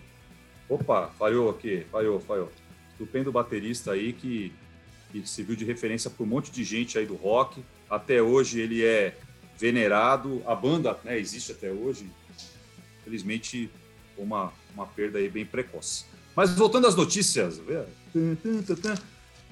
Opa, 0.67 1.07
falhou 1.17 1.49
aqui, 1.49 1.85
falhou, 1.91 2.19
falhou. 2.19 2.51
Estupendo 2.91 3.31
baterista 3.31 3.91
aí 3.91 4.13
que, 4.13 4.53
que 5.11 5.27
serviu 5.27 5.55
de 5.55 5.65
referência 5.65 6.09
para 6.09 6.23
um 6.23 6.27
monte 6.27 6.51
de 6.51 6.63
gente 6.63 6.97
aí 6.97 7.05
do 7.05 7.15
rock. 7.15 7.63
Até 7.89 8.21
hoje 8.21 8.59
ele 8.59 8.83
é 8.83 9.17
venerado. 9.57 10.41
A 10.45 10.55
banda 10.55 10.97
né, 11.03 11.17
existe 11.17 11.51
até 11.51 11.71
hoje. 11.71 12.09
Infelizmente, 13.01 13.69
uma, 14.17 14.53
uma 14.73 14.85
perda 14.85 15.17
aí 15.17 15.29
bem 15.29 15.45
precoce. 15.45 16.05
Mas 16.35 16.53
voltando 16.53 16.87
às 16.87 16.95
notícias, 16.95 17.59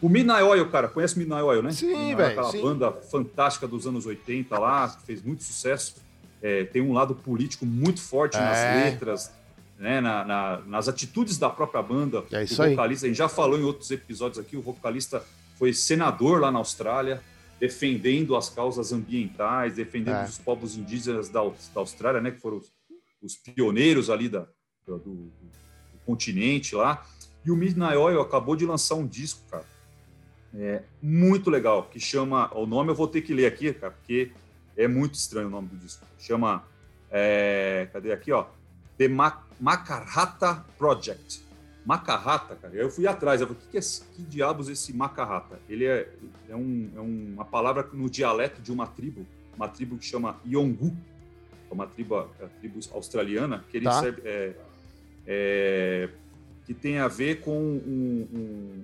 o 0.01 0.09
Midnight 0.09 0.43
Oil, 0.43 0.69
cara, 0.69 0.87
conhece 0.87 1.15
o 1.15 1.19
Midnight 1.19 1.43
Oil, 1.43 1.63
né? 1.63 1.71
Sim, 1.71 2.15
velho. 2.15 2.31
Aquela 2.31 2.51
sim. 2.51 2.61
banda 2.61 2.91
fantástica 2.91 3.67
dos 3.67 3.87
anos 3.87 4.05
80 4.05 4.57
lá, 4.57 4.89
que 4.89 5.05
fez 5.05 5.23
muito 5.23 5.43
sucesso. 5.43 5.95
É, 6.41 6.63
tem 6.65 6.81
um 6.81 6.93
lado 6.93 7.15
político 7.15 7.65
muito 7.65 8.01
forte 8.01 8.37
nas 8.37 8.57
É. 8.57 8.83
letras, 8.85 9.31
né, 9.79 9.99
na- 10.01 10.23
na- 10.23 10.57
nas 10.65 10.87
atitudes 10.87 11.37
da 11.37 11.49
própria 11.49 11.81
banda. 11.81 12.23
É 12.31 12.43
isso 12.43 12.61
o 12.61 12.65
aí. 12.65 12.71
vocalista, 12.75 13.05
a 13.05 13.09
gente 13.09 13.17
já 13.17 13.27
falou 13.29 13.57
em 13.59 13.63
outros 13.63 13.89
episódios 13.91 14.37
aqui, 14.39 14.55
o 14.57 14.61
vocalista 14.61 15.23
foi 15.57 15.73
senador 15.73 16.39
lá 16.41 16.51
na 16.51 16.59
Austrália, 16.59 17.21
defendendo 17.59 18.35
as 18.35 18.49
causas 18.49 18.91
ambientais, 18.93 19.75
defendendo 19.75 20.15
É. 20.17 20.25
os 20.25 20.37
povos 20.37 20.77
indígenas 20.77 21.29
da, 21.29 21.41
da 21.41 21.79
Austrália, 21.81 22.21
né, 22.21 22.29
que 22.31 22.39
foram 22.39 22.57
os, 22.57 22.71
os 23.21 23.35
pioneiros 23.35 24.09
ali 24.11 24.29
da, 24.29 24.45
do, 24.85 24.97
do- 24.99 25.13
do 25.15 25.31
continente 26.05 26.75
lá. 26.75 27.03
E 27.43 27.49
o 27.49 27.55
Midnight 27.55 27.95
Oil 27.95 28.21
acabou 28.21 28.55
de 28.55 28.65
lançar 28.65 28.93
um 28.95 29.07
disco, 29.07 29.41
cara, 29.49 29.65
é, 30.55 30.83
muito 31.01 31.49
legal, 31.49 31.83
que 31.83 31.99
chama. 31.99 32.51
O 32.55 32.65
nome 32.65 32.91
eu 32.91 32.95
vou 32.95 33.07
ter 33.07 33.21
que 33.21 33.33
ler 33.33 33.45
aqui, 33.47 33.73
cara, 33.73 33.91
porque 33.93 34.31
é 34.77 34.87
muito 34.87 35.15
estranho 35.15 35.47
o 35.47 35.49
nome 35.51 35.67
do 35.69 35.75
disco. 35.77 36.05
Chama. 36.19 36.63
é, 37.09 37.87
cadê 37.93 38.11
aqui, 38.11 38.31
ó? 38.31 38.45
The 38.97 39.07
Ma 39.07 39.43
Macarrata 39.59 40.65
Project. 40.77 41.41
Macarrata, 41.85 42.53
cara. 42.55 42.73
Eu 42.75 42.89
fui 42.91 43.07
atrás, 43.07 43.39
eu 43.39 43.47
falei, 43.47 43.61
que, 43.63 43.69
que, 43.69 43.77
é, 43.77 43.81
que 44.13 44.21
diabos 44.23 44.67
é 44.67 44.73
esse 44.73 44.91
Macarrata? 44.93 45.57
Ele 45.69 45.85
é, 45.85 46.09
é, 46.49 46.55
um- 46.55 46.91
é 46.95 46.99
uma 46.99 47.45
palavra 47.45 47.87
no 47.93 48.09
dialeto 48.09 48.61
de 48.61 48.71
uma 48.73 48.85
tribo, 48.85 49.25
uma 49.55 49.69
tribo 49.69 49.97
que 49.97 50.05
chama 50.05 50.37
Yongu, 50.45 50.93
é 51.71 51.73
uma 51.73 51.87
tribo, 51.87 52.29
é 52.41 52.43
a 52.45 52.47
tribo 52.59 52.79
australiana, 52.93 53.63
que 53.71 53.77
ele 53.77 53.85
Tá. 53.85 54.01
serve, 54.01 54.21
é, 54.25 54.53
é, 55.25 56.09
que 56.65 56.73
tem 56.73 56.99
a 56.99 57.07
ver 57.07 57.39
com 57.39 57.57
um- 57.57 58.27
um- 58.33 58.83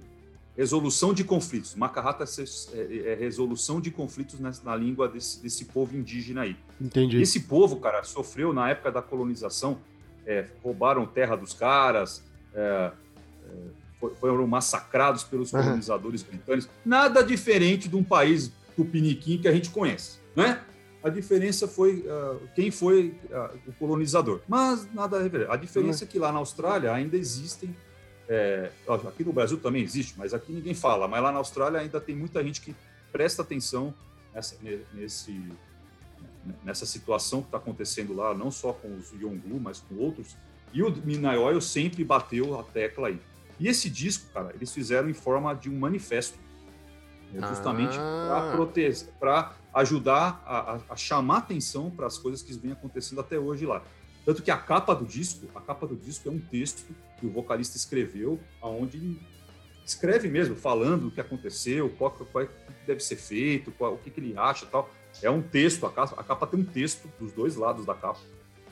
resolução 0.56 1.14
de 1.14 1.24
conflitos. 1.24 1.76
Macarrata 1.76 2.24
é, 2.74 3.12
é 3.12 3.16
resolução 3.16 3.82
de 3.82 3.90
conflitos 3.92 4.40
na, 4.40 4.52
na 4.64 4.76
língua 4.76 5.08
desse, 5.08 5.42
desse 5.42 5.66
povo 5.66 5.96
indígena 5.98 6.42
aí. 6.42 6.56
Entendi. 6.80 7.22
Esse 7.22 7.42
povo, 7.42 7.78
cara, 7.78 8.04
sofreu 8.04 8.54
na 8.54 8.70
época 8.70 8.92
da 8.92 9.02
colonização, 9.02 9.80
é, 10.26 10.46
roubaram 10.64 11.06
terra 11.06 11.36
dos 11.36 11.54
caras, 11.54 12.24
é, 12.54 12.92
é, 13.46 13.52
fo- 14.00 14.12
foram 14.20 14.46
massacrados 14.48 15.24
pelos 15.24 15.52
colonizadores 15.52 16.22
britânicos. 16.24 16.70
Nada 16.86 17.24
diferente 17.24 17.90
de 17.90 17.96
um 17.96 18.04
país 18.04 18.52
tupiniquim 18.76 19.38
que 19.40 19.48
a 19.48 19.52
gente 19.52 19.70
conhece, 19.70 20.20
né? 20.36 20.62
A 21.04 21.10
diferença 21.10 21.68
foi 21.68 22.06
ah, 22.08 22.38
quem 22.56 22.72
foi 22.72 23.14
ah, 23.32 23.52
o 23.68 23.74
colonizador. 23.74 24.40
Mas 24.48 24.88
nada 24.94 25.18
a 25.18 25.28
ver. 25.28 25.52
A 25.52 25.58
diferença 25.58 26.06
é 26.06 26.08
que 26.08 26.18
lá 26.18 26.32
na 26.32 26.40
Austrália 26.40 26.94
ainda 26.94 27.18
existem. 27.18 27.76
É, 28.30 28.72
aqui 29.08 29.24
no 29.24 29.34
Brasil 29.34 29.58
também 29.60 29.82
existe, 29.84 30.14
mas 30.18 30.34
aqui 30.34 30.52
ninguém 30.52 30.74
fala. 30.74 31.08
Mas 31.08 31.22
lá 31.24 31.32
na 31.32 31.38
Austrália 31.40 31.80
ainda 31.80 32.00
tem 32.00 32.16
muita 32.16 32.44
gente 32.44 32.62
que 32.62 32.76
presta 33.12 33.42
atenção 33.42 33.94
nessa, 34.34 34.56
ne- 34.62 34.82
nesse, 34.94 35.42
nessa 36.64 36.86
situação 36.86 37.42
que 37.42 37.48
está 37.48 37.58
acontecendo 37.58 38.14
lá, 38.14 38.34
não 38.34 38.50
só 38.52 38.74
com 38.74 38.96
os 38.98 39.12
Yongu, 39.14 39.60
mas 39.60 39.80
com 39.80 39.96
outros. 39.96 40.36
E 40.74 40.82
o 40.82 40.90
Midnight 40.90 41.38
Oil 41.38 41.62
sempre 41.62 42.04
bateu 42.04 42.60
a 42.60 42.64
tecla 42.64 43.10
aí. 43.10 43.20
E 43.60 43.68
esse 43.68 43.90
disco, 43.90 44.26
cara, 44.34 44.52
eles 44.56 44.72
fizeram 44.74 45.10
em 45.10 45.14
forma 45.14 45.54
de 45.54 45.70
um 45.70 45.78
manifesto, 45.78 46.38
né, 47.32 47.48
justamente 47.48 47.96
Ah. 48.00 48.56
para 49.20 49.54
ajudar 49.76 50.42
a, 50.46 50.76
a- 50.76 50.80
a 50.90 50.96
chamar 50.96 51.38
atenção 51.40 51.90
para 51.92 52.08
as 52.08 52.18
coisas 52.18 52.42
que 52.42 52.54
vêm 52.54 52.72
acontecendo 52.72 53.22
até 53.22 53.38
hoje 53.38 53.66
lá. 53.66 53.82
Tanto 54.26 54.42
que 54.42 54.50
a 54.52 54.58
capa 54.58 54.94
do 54.96 55.06
disco, 55.06 55.48
a 55.56 55.60
capa 55.62 55.86
do 55.86 55.96
disco 55.96 56.30
é 56.30 56.32
um 56.32 56.40
texto 56.40 56.86
que 57.20 57.26
o 57.26 57.30
vocalista 57.30 57.76
escreveu, 57.78 58.40
aonde 58.62 58.98
ele 58.98 59.22
escreve 59.86 60.30
mesmo, 60.30 60.56
falando 60.56 61.08
o 61.08 61.12
que 61.12 61.20
aconteceu, 61.20 61.90
qual, 61.98 62.12
qual 62.12 62.44
é, 62.44 62.48
o 62.48 62.50
que 62.74 62.86
deve 62.88 63.02
ser 63.02 63.18
feito, 63.18 63.72
qual- 63.72 63.94
o 63.94 63.98
que, 63.98 64.10
que 64.10 64.20
ele 64.20 64.34
acha 64.38 64.66
tal. 64.66 64.90
É 65.22 65.30
um 65.30 65.42
texto, 65.42 65.86
a 65.86 65.92
capa, 65.92 66.20
a 66.20 66.24
capa 66.24 66.48
tem 66.48 66.60
um 66.60 66.64
texto 66.66 67.10
dos 67.20 67.32
dois 67.34 67.56
lados 67.56 67.86
da 67.86 67.94
capa, 67.94 68.20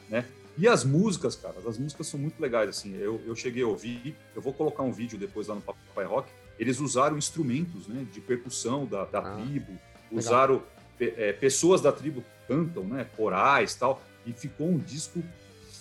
né? 0.09 0.25
E 0.57 0.67
as 0.67 0.83
músicas, 0.83 1.35
cara, 1.35 1.55
as 1.67 1.77
músicas 1.77 2.07
são 2.07 2.19
muito 2.19 2.39
legais, 2.41 2.69
assim, 2.69 2.95
eu, 2.95 3.21
eu 3.25 3.35
cheguei 3.35 3.63
a 3.63 3.67
ouvir, 3.67 4.15
eu 4.35 4.41
vou 4.41 4.53
colocar 4.53 4.83
um 4.83 4.91
vídeo 4.91 5.17
depois 5.17 5.47
lá 5.47 5.55
no 5.55 5.61
Papai 5.61 6.05
Rock, 6.05 6.29
eles 6.59 6.79
usaram 6.79 7.17
instrumentos, 7.17 7.87
né, 7.87 8.05
de 8.11 8.19
percussão 8.21 8.85
da, 8.85 9.05
da 9.05 9.19
Ah, 9.19 9.35
tribo, 9.35 9.77
usaram 10.11 10.61
é, 10.99 11.31
pessoas 11.33 11.79
da 11.81 11.91
tribo 11.91 12.23
cantam, 12.47 12.83
né, 12.83 13.05
corais 13.15 13.75
tal, 13.75 14.01
e 14.25 14.33
ficou 14.33 14.67
um 14.69 14.77
disco 14.77 15.23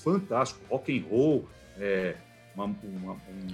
fantástico, 0.03 0.61
rock 0.71 0.97
and 0.99 1.05
roll, 1.11 1.47
é, 1.79 2.15
uma, 2.55 2.65
uma- 2.65 3.13
um, 3.13 3.47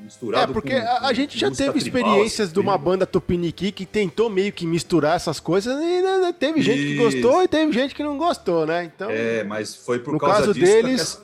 misturado 0.00 0.50
É, 0.50 0.54
porque 0.54 0.80
com- 0.80 0.86
a, 0.86 0.96
a 0.96 1.08
com 1.08 1.14
gente 1.14 1.38
já 1.38 1.50
teve 1.50 1.78
experiências 1.78 2.46
assim, 2.48 2.54
de 2.54 2.58
uma 2.60 2.72
tribo. 2.72 2.84
banda 2.90 3.06
tupiniqui 3.06 3.70
que 3.70 3.84
tentou 3.84 4.30
meio 4.30 4.50
que 4.52 4.66
misturar 4.66 5.14
essas 5.16 5.38
coisas 5.38 5.74
e 5.78 6.00
né, 6.02 6.34
teve 6.38 6.62
gente 6.62 6.78
que 6.82 6.96
gostou 6.96 7.42
e 7.42 7.48
teve 7.48 7.70
gente 7.72 7.94
que 7.94 8.02
não 8.02 8.16
gostou, 8.16 8.64
né? 8.66 8.84
Então, 8.84 9.10
É, 9.10 9.44
mas 9.44 9.74
foi 9.76 9.98
por 9.98 10.14
No 10.14 10.18
causa 10.18 10.36
caso 10.38 10.54
disso 10.54 10.66
deles- 10.72 10.84
que 10.94 11.00
essa, 11.02 11.20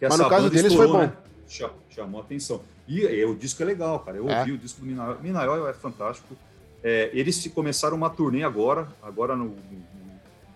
que 0.00 0.08
mas 0.08 0.18
no 0.18 0.28
caso 0.30 0.48
deles 0.50 0.72
foi 0.72 0.84
estourou, 0.86 0.92
bom. 1.06 1.06
né? 1.08 1.12
Cha- 1.46 1.70
Chamou 1.90 2.20
a 2.20 2.24
atenção. 2.24 2.62
E, 2.86 3.00
e 3.00 3.24
o 3.26 3.34
disco 3.34 3.62
é 3.62 3.66
legal, 3.66 3.98
cara. 4.00 4.16
Eu 4.16 4.30
É. 4.30 4.38
ouvi 4.38 4.52
o 4.52 4.58
disco 4.58 4.80
do. 4.80 4.86
Minayo 5.20 5.66
é 5.66 5.72
fantástico. 5.74 6.34
É, 6.82 7.10
eles 7.12 7.44
começaram 7.54 7.96
uma 7.96 8.08
turnê 8.08 8.42
agora, 8.44 8.88
agora 9.02 9.34
no- 9.36 9.54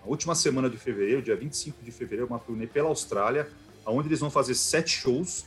na 0.03 0.09
última 0.09 0.35
semana 0.35 0.69
de 0.69 0.77
fevereiro, 0.77 1.21
dia 1.21 1.35
25 1.35 1.81
de 1.83 1.91
fevereiro, 1.91 2.27
uma 2.27 2.39
turnê 2.39 2.67
pela 2.67 2.89
Austrália, 2.89 3.47
onde 3.85 4.09
eles 4.09 4.19
vão 4.19 4.29
fazer 4.29 4.53
sete 4.55 4.89
shows. 4.91 5.45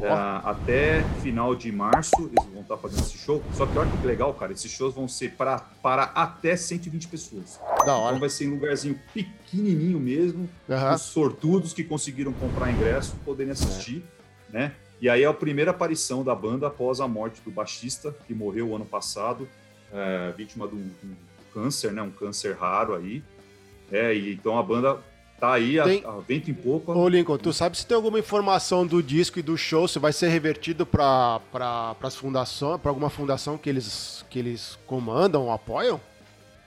é, 0.00 0.08
até 0.08 1.02
final 1.22 1.54
de 1.54 1.70
março, 1.70 2.12
eles 2.18 2.50
vão 2.52 2.62
estar 2.62 2.76
fazendo 2.78 3.00
esse 3.00 3.18
show. 3.18 3.42
Só 3.52 3.66
que 3.66 3.76
olha 3.78 3.90
que 3.90 4.06
legal, 4.06 4.32
cara. 4.32 4.50
Esses 4.52 4.70
shows 4.70 4.94
vão 4.94 5.06
ser 5.06 5.32
pra, 5.32 5.58
para 5.58 6.04
até 6.04 6.56
120 6.56 7.08
pessoas. 7.08 7.58
da 7.58 7.82
Então 7.82 8.00
hora. 8.00 8.18
vai 8.18 8.30
ser 8.30 8.44
em 8.46 8.48
um 8.48 8.54
lugarzinho 8.54 8.98
pequenininho 9.12 10.00
mesmo, 10.00 10.48
Aham. 10.70 10.94
os 10.94 11.02
sortudos 11.02 11.72
que 11.74 11.84
conseguiram 11.84 12.32
comprar 12.32 12.70
ingresso 12.70 13.14
poderem 13.26 13.52
assistir, 13.52 14.02
né? 14.50 14.72
E 15.02 15.08
aí 15.08 15.22
é 15.22 15.26
a 15.26 15.34
primeira 15.34 15.70
aparição 15.72 16.24
da 16.24 16.34
banda 16.34 16.66
após 16.68 16.98
a 17.00 17.06
morte 17.08 17.42
do 17.42 17.50
baixista, 17.50 18.14
que 18.26 18.32
morreu 18.34 18.74
ano 18.74 18.86
passado, 18.86 19.46
é, 19.92 20.32
vítima 20.34 20.66
de 20.66 20.76
um, 20.76 20.90
um 21.04 21.14
câncer, 21.52 21.92
né? 21.92 22.00
Um 22.00 22.10
câncer 22.10 22.56
raro 22.56 22.94
aí. 22.94 23.22
É, 23.94 24.12
e 24.12 24.32
então 24.34 24.58
a 24.58 24.62
banda 24.62 24.98
tá 25.38 25.52
aí 25.52 25.78
a, 25.78 25.84
Tem- 25.84 26.04
a 26.04 26.18
vento 26.18 26.50
em 26.50 26.54
popa. 26.54 26.92
Ô 26.92 27.08
Lincoln, 27.08 27.38
tu 27.38 27.52
sabe 27.52 27.78
se 27.78 27.86
tem 27.86 27.94
alguma 27.94 28.18
informação 28.18 28.84
do 28.84 29.00
disco 29.00 29.38
e 29.38 29.42
do 29.42 29.56
show, 29.56 29.86
se 29.86 30.00
vai 30.00 30.12
ser 30.12 30.28
revertido 30.28 30.84
para 30.84 31.40
pra, 31.52 31.94
as 32.02 32.16
fundações, 32.16 32.80
para 32.80 32.90
alguma 32.90 33.08
fundação 33.08 33.56
que 33.56 33.70
eles, 33.70 34.24
que 34.28 34.38
eles 34.38 34.76
comandam, 34.84 35.52
apoiam? 35.52 36.00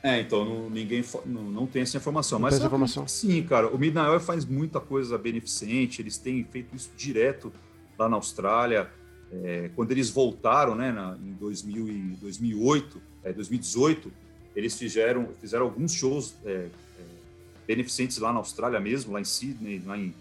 É, 0.02 0.22
então 0.22 0.46
não, 0.46 0.70
ninguém 0.70 1.04
não, 1.26 1.42
não 1.44 1.68
tem 1.68 1.82
essa 1.82 1.98
informação. 1.98 2.40
Não 2.40 2.44
mas 2.44 2.56
essa 2.56 2.66
informação. 2.66 3.06
Sim, 3.08 3.44
cara. 3.44 3.68
O 3.68 3.78
Midnight 3.78 4.10
Oil 4.10 4.20
faz 4.22 4.46
muita 4.46 4.80
coisa 4.80 5.18
beneficente. 5.18 6.02
Eles 6.02 6.18
têm 6.18 6.46
feito 6.46 6.74
isso 6.76 6.92
direto 6.96 7.52
lá 8.00 8.08
na 8.08 8.16
Austrália. 8.16 8.90
É, 9.44 9.70
quando 9.76 9.92
eles 9.92 10.10
voltaram, 10.10 10.76
né, 10.76 10.94
na, 10.94 11.18
em 11.22 11.34
2000 11.34 11.90
e 11.90 12.02
2008, 12.22 13.02
é, 13.24 13.34
2018, 13.34 14.10
eles 14.56 14.78
fizeram, 14.78 15.28
fizeram 15.42 15.66
alguns 15.66 15.92
shows 15.92 16.36
é, 16.46 16.68
beneficentes 17.68 18.18
lá 18.18 18.32
na 18.32 18.40
Austrália 18.40 18.80
mesmo, 18.80 19.14
lá 19.14 19.20
em 19.22 19.26
Sydney, 19.26 19.84
lá 19.86 19.98
em, 19.98 20.16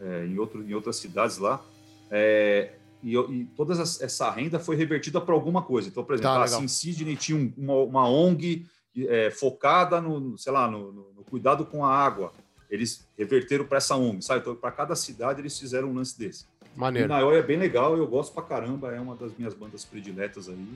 é, 0.00 0.24
em, 0.26 0.38
outro, 0.38 0.62
em 0.62 0.72
outras 0.72 0.96
cidades 0.96 1.36
lá. 1.38 1.62
É, 2.10 2.70
e, 3.02 3.16
e 3.16 3.44
toda 3.56 3.74
essa- 3.82 4.30
renda 4.30 4.60
foi 4.60 4.76
revertida 4.76 5.20
para 5.20 5.34
alguma 5.34 5.62
coisa. 5.62 5.88
Então, 5.88 6.04
por 6.04 6.14
exemplo, 6.14 6.30
Tá, 6.32 6.40
ah, 6.40 6.44
assim, 6.44 6.64
em 6.64 6.68
Sydney 6.68 7.16
tinha 7.16 7.36
um- 7.36 7.52
uma, 7.58 7.74
uma 7.74 8.08
ONG 8.08 8.66
é, 9.08 9.30
focada 9.30 10.00
no, 10.00 10.36
sei 10.38 10.52
lá, 10.52 10.70
no, 10.70 10.92
no- 10.92 11.12
no 11.16 11.24
cuidado 11.24 11.64
com 11.66 11.84
a 11.84 11.92
água. 11.92 12.32
Eles 12.70 13.06
reverteram 13.18 13.64
para 13.64 13.78
essa 13.78 13.96
ONG, 13.96 14.22
sabe? 14.22 14.40
Então, 14.40 14.54
para 14.54 14.70
cada 14.70 14.94
cidade 14.94 15.40
eles 15.40 15.58
fizeram 15.58 15.88
um 15.90 15.94
lance 15.94 16.16
desse. 16.18 16.44
Maneiro. 16.76 17.08
Midnight 17.08 17.36
é 17.36 17.42
bem 17.42 17.58
legal, 17.58 17.96
eu 17.98 18.06
gosto 18.06 18.32
pra 18.32 18.42
caramba, 18.42 18.94
é 18.94 19.00
uma 19.00 19.14
das 19.16 19.36
minhas 19.36 19.52
bandas 19.52 19.84
prediletas 19.84 20.48
aí. 20.48 20.66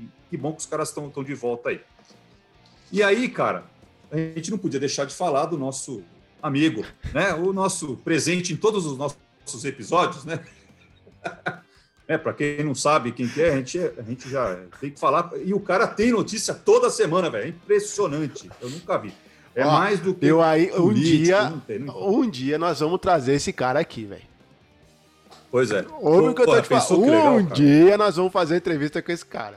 E 0.00 0.08
que 0.30 0.36
bom 0.36 0.52
que 0.52 0.58
os 0.58 0.66
caras 0.66 0.88
estão 0.90 1.10
de 1.24 1.34
volta 1.34 1.70
aí. 1.70 1.80
E 2.92 3.02
aí, 3.02 3.28
cara, 3.28 3.64
a 4.14 4.34
gente 4.38 4.50
não 4.50 4.58
podia 4.58 4.80
deixar 4.80 5.04
de 5.04 5.14
falar 5.14 5.46
do 5.46 5.58
nosso 5.58 6.02
amigo, 6.42 6.84
né? 7.12 7.34
O 7.34 7.52
nosso 7.52 7.96
presente 8.04 8.52
em 8.52 8.56
todos 8.56 8.86
os 8.86 8.96
nossos 8.96 9.64
episódios, 9.64 10.24
né? 10.24 10.40
É, 12.06 12.18
para 12.18 12.34
quem 12.34 12.62
não 12.62 12.74
sabe 12.74 13.12
quem 13.12 13.26
que 13.26 13.40
é, 13.40 13.48
a 13.54 13.56
gente, 13.56 13.78
a 13.78 14.02
gente 14.02 14.28
já 14.28 14.58
tem 14.78 14.90
que 14.90 15.00
falar. 15.00 15.30
E 15.42 15.54
o 15.54 15.60
cara 15.60 15.86
tem 15.86 16.10
notícia 16.12 16.52
toda 16.52 16.90
semana, 16.90 17.30
velho. 17.30 17.44
É 17.44 17.48
impressionante. 17.48 18.50
Eu 18.60 18.68
nunca 18.68 18.98
vi. 18.98 19.10
É 19.54 19.64
Ó, 19.64 19.72
mais 19.72 20.00
do 20.00 20.14
que. 20.14 20.26
Eu 20.26 20.42
aí, 20.42 20.70
um 20.72 20.88
político, 20.88 21.24
dia, 21.24 21.48
não 21.48 21.60
tem, 21.60 21.78
não 21.78 21.94
tem. 21.94 22.02
um 22.02 22.28
dia 22.30 22.58
nós 22.58 22.80
vamos 22.80 23.00
trazer 23.00 23.32
esse 23.32 23.54
cara 23.54 23.80
aqui, 23.80 24.04
velho. 24.04 24.22
Pois 25.50 25.70
é. 25.70 25.86
Ouve 26.00 26.28
o 26.28 26.34
que 26.34 26.42
eu 26.42 26.46
tô 26.46 26.60
te 26.60 26.68
falando. 26.68 27.06
legal, 27.06 27.36
Um 27.36 27.44
cara? 27.44 27.54
dia 27.54 27.96
nós 27.96 28.16
vamos 28.16 28.32
fazer 28.34 28.56
entrevista 28.56 29.00
com 29.00 29.10
esse 29.10 29.24
cara. 29.24 29.56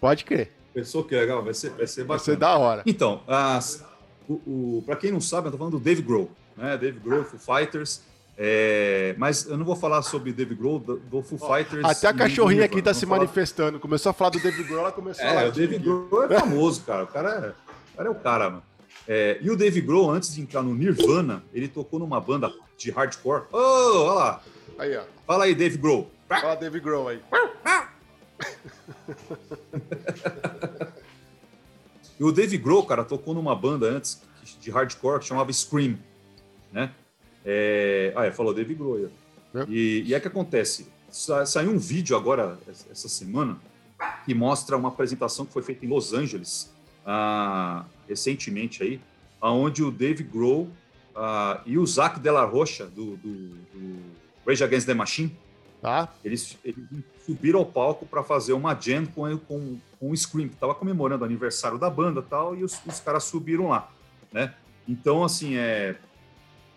Pode 0.00 0.24
crer. 0.24 0.52
Pensou 0.78 1.02
que 1.02 1.14
legal, 1.16 1.42
vai 1.42 1.52
ser, 1.54 1.70
vai 1.70 1.86
ser 1.88 2.04
Vai 2.04 2.18
ser 2.20 2.36
bacana. 2.36 2.54
da 2.54 2.56
hora. 2.58 2.82
Então, 2.86 3.20
as, 3.26 3.84
o, 4.28 4.34
o, 4.78 4.82
para 4.86 4.94
quem 4.94 5.10
não 5.10 5.20
sabe, 5.20 5.48
eu 5.48 5.52
tô 5.52 5.58
falando 5.58 5.72
do 5.78 5.80
Dave 5.80 6.02
Grohl, 6.02 6.30
né? 6.56 6.76
Dave 6.76 7.00
Grohl, 7.00 7.24
Foo 7.24 7.38
Fighters. 7.56 8.02
É, 8.40 9.16
mas 9.18 9.46
eu 9.46 9.56
não 9.56 9.64
vou 9.64 9.74
falar 9.74 10.00
sobre 10.02 10.32
Dave 10.32 10.54
Grohl, 10.54 10.78
do, 10.78 10.96
do 10.98 11.20
Foo 11.22 11.36
Fighters. 11.36 11.84
Até 11.84 12.06
a 12.06 12.14
cachorrinha 12.14 12.64
aqui 12.64 12.80
tá 12.80 12.94
se 12.94 13.04
falar- 13.04 13.18
manifestando. 13.18 13.80
Começou 13.80 14.10
a 14.10 14.12
falar 14.12 14.30
do 14.30 14.38
David 14.38 14.62
Grohl, 14.68 14.80
ela 14.82 14.92
começou 14.92 15.24
a 15.24 15.28
É, 15.28 15.48
o 15.48 15.52
Dave. 15.52 15.78
Grohl 15.78 16.24
é 16.24 16.38
famoso, 16.38 16.82
cara. 16.82 17.02
O 17.02 17.06
cara 17.08 17.28
é, 17.30 17.48
o 17.92 17.96
cara 17.96 18.08
é 18.08 18.10
o 18.12 18.14
cara, 18.14 18.50
mano. 18.50 18.62
É, 19.08 19.38
e 19.40 19.50
o 19.50 19.56
Dave 19.56 19.80
Grohl, 19.80 20.10
antes 20.12 20.32
de 20.32 20.40
entrar 20.40 20.62
no 20.62 20.72
Nirvana, 20.74 21.42
ele 21.52 21.66
tocou 21.66 21.98
numa 21.98 22.20
banda 22.20 22.52
de 22.76 22.92
hardcore. 22.92 23.42
Ô, 23.50 23.56
olha 23.58 24.12
lá. 24.14 24.42
Aí, 24.78 24.96
ó. 24.96 25.02
Fala 25.26 25.44
aí, 25.46 25.54
Dave 25.56 25.76
Grohl. 25.76 26.08
Fala 26.28 26.54
David 26.54 26.84
Grohl 26.84 27.08
aí. 27.08 27.20
E 32.18 32.24
o 32.24 32.32
Dave 32.32 32.58
Grohl, 32.58 32.84
cara, 32.84 33.04
tocou 33.04 33.32
numa 33.34 33.54
banda 33.54 33.86
antes 33.86 34.20
de 34.60 34.70
hardcore 34.70 35.20
que 35.20 35.26
chamava 35.26 35.52
Scream, 35.52 35.98
né? 36.72 36.90
É... 37.44 38.12
Ah, 38.16 38.26
é, 38.26 38.32
falou 38.32 38.52
Dave 38.52 38.74
Grohl. 38.74 39.10
É. 39.54 39.64
E, 39.68 40.02
e 40.06 40.14
é 40.14 40.20
que 40.20 40.26
acontece, 40.28 40.88
sa- 41.10 41.46
saiu 41.46 41.70
um 41.70 41.78
vídeo 41.78 42.16
agora, 42.16 42.58
essa 42.90 43.08
semana, 43.08 43.58
que 44.24 44.34
mostra 44.34 44.76
uma 44.76 44.88
apresentação 44.88 45.46
que 45.46 45.52
foi 45.52 45.62
feita 45.62 45.84
em 45.86 45.88
Los 45.88 46.12
Angeles, 46.12 46.72
ah, 47.06 47.84
recentemente 48.08 48.82
aí, 48.82 49.00
aonde 49.40 49.82
o 49.82 49.90
Dave 49.90 50.22
Grohl 50.24 50.68
ah, 51.14 51.62
e 51.64 51.78
o 51.78 51.86
Zac 51.86 52.18
Della 52.18 52.44
Rocha, 52.44 52.86
do, 52.86 53.16
do, 53.16 53.48
do 53.72 54.00
Rage 54.46 54.64
Against 54.64 54.86
the 54.86 54.94
Machine, 54.94 55.36
Tá? 55.80 56.12
eles, 56.24 56.58
eles 56.64 56.84
subiram 57.24 57.60
ao 57.60 57.66
palco 57.66 58.04
para 58.04 58.24
fazer 58.24 58.52
uma 58.52 58.74
jam 58.74 59.06
com, 59.06 59.38
com, 59.38 59.78
com 60.00 60.10
o 60.10 60.16
Scream, 60.16 60.48
que 60.48 60.54
estava 60.54 60.74
comemorando 60.74 61.22
o 61.22 61.26
aniversário 61.26 61.78
da 61.78 61.88
banda 61.88 62.20
tal, 62.20 62.56
e 62.56 62.64
os, 62.64 62.80
os 62.84 62.98
caras 62.98 63.24
subiram 63.24 63.68
lá, 63.68 63.88
né? 64.32 64.54
Então, 64.88 65.22
assim, 65.22 65.56
é, 65.56 65.96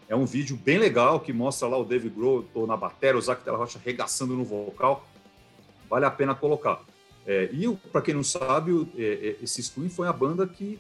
é 0.08 0.16
um 0.16 0.26
vídeo 0.26 0.56
bem 0.56 0.78
legal 0.78 1.20
que 1.20 1.34
mostra 1.34 1.68
lá 1.68 1.78
o 1.78 1.84
Dave 1.84 2.10
Grohl, 2.10 2.46
na 2.68 2.78
bateria, 2.78 3.18
o 3.18 3.22
Zac 3.22 3.44
Della 3.44 3.58
Rocha 3.58 3.80
arregaçando 3.80 4.36
no 4.36 4.44
vocal, 4.44 5.08
vale 5.90 6.06
a 6.06 6.12
pena 6.12 6.36
colocar. 6.36 6.82
É, 7.26 7.50
e, 7.52 7.68
para 7.92 8.02
quem 8.02 8.14
não 8.14 8.24
sabe, 8.24 8.72
o- 8.72 8.88
é, 8.98 9.04
é, 9.04 9.44
esse 9.44 9.64
Scream 9.64 9.90
foi 9.90 10.08
a 10.08 10.14
banda 10.14 10.46
que 10.46 10.80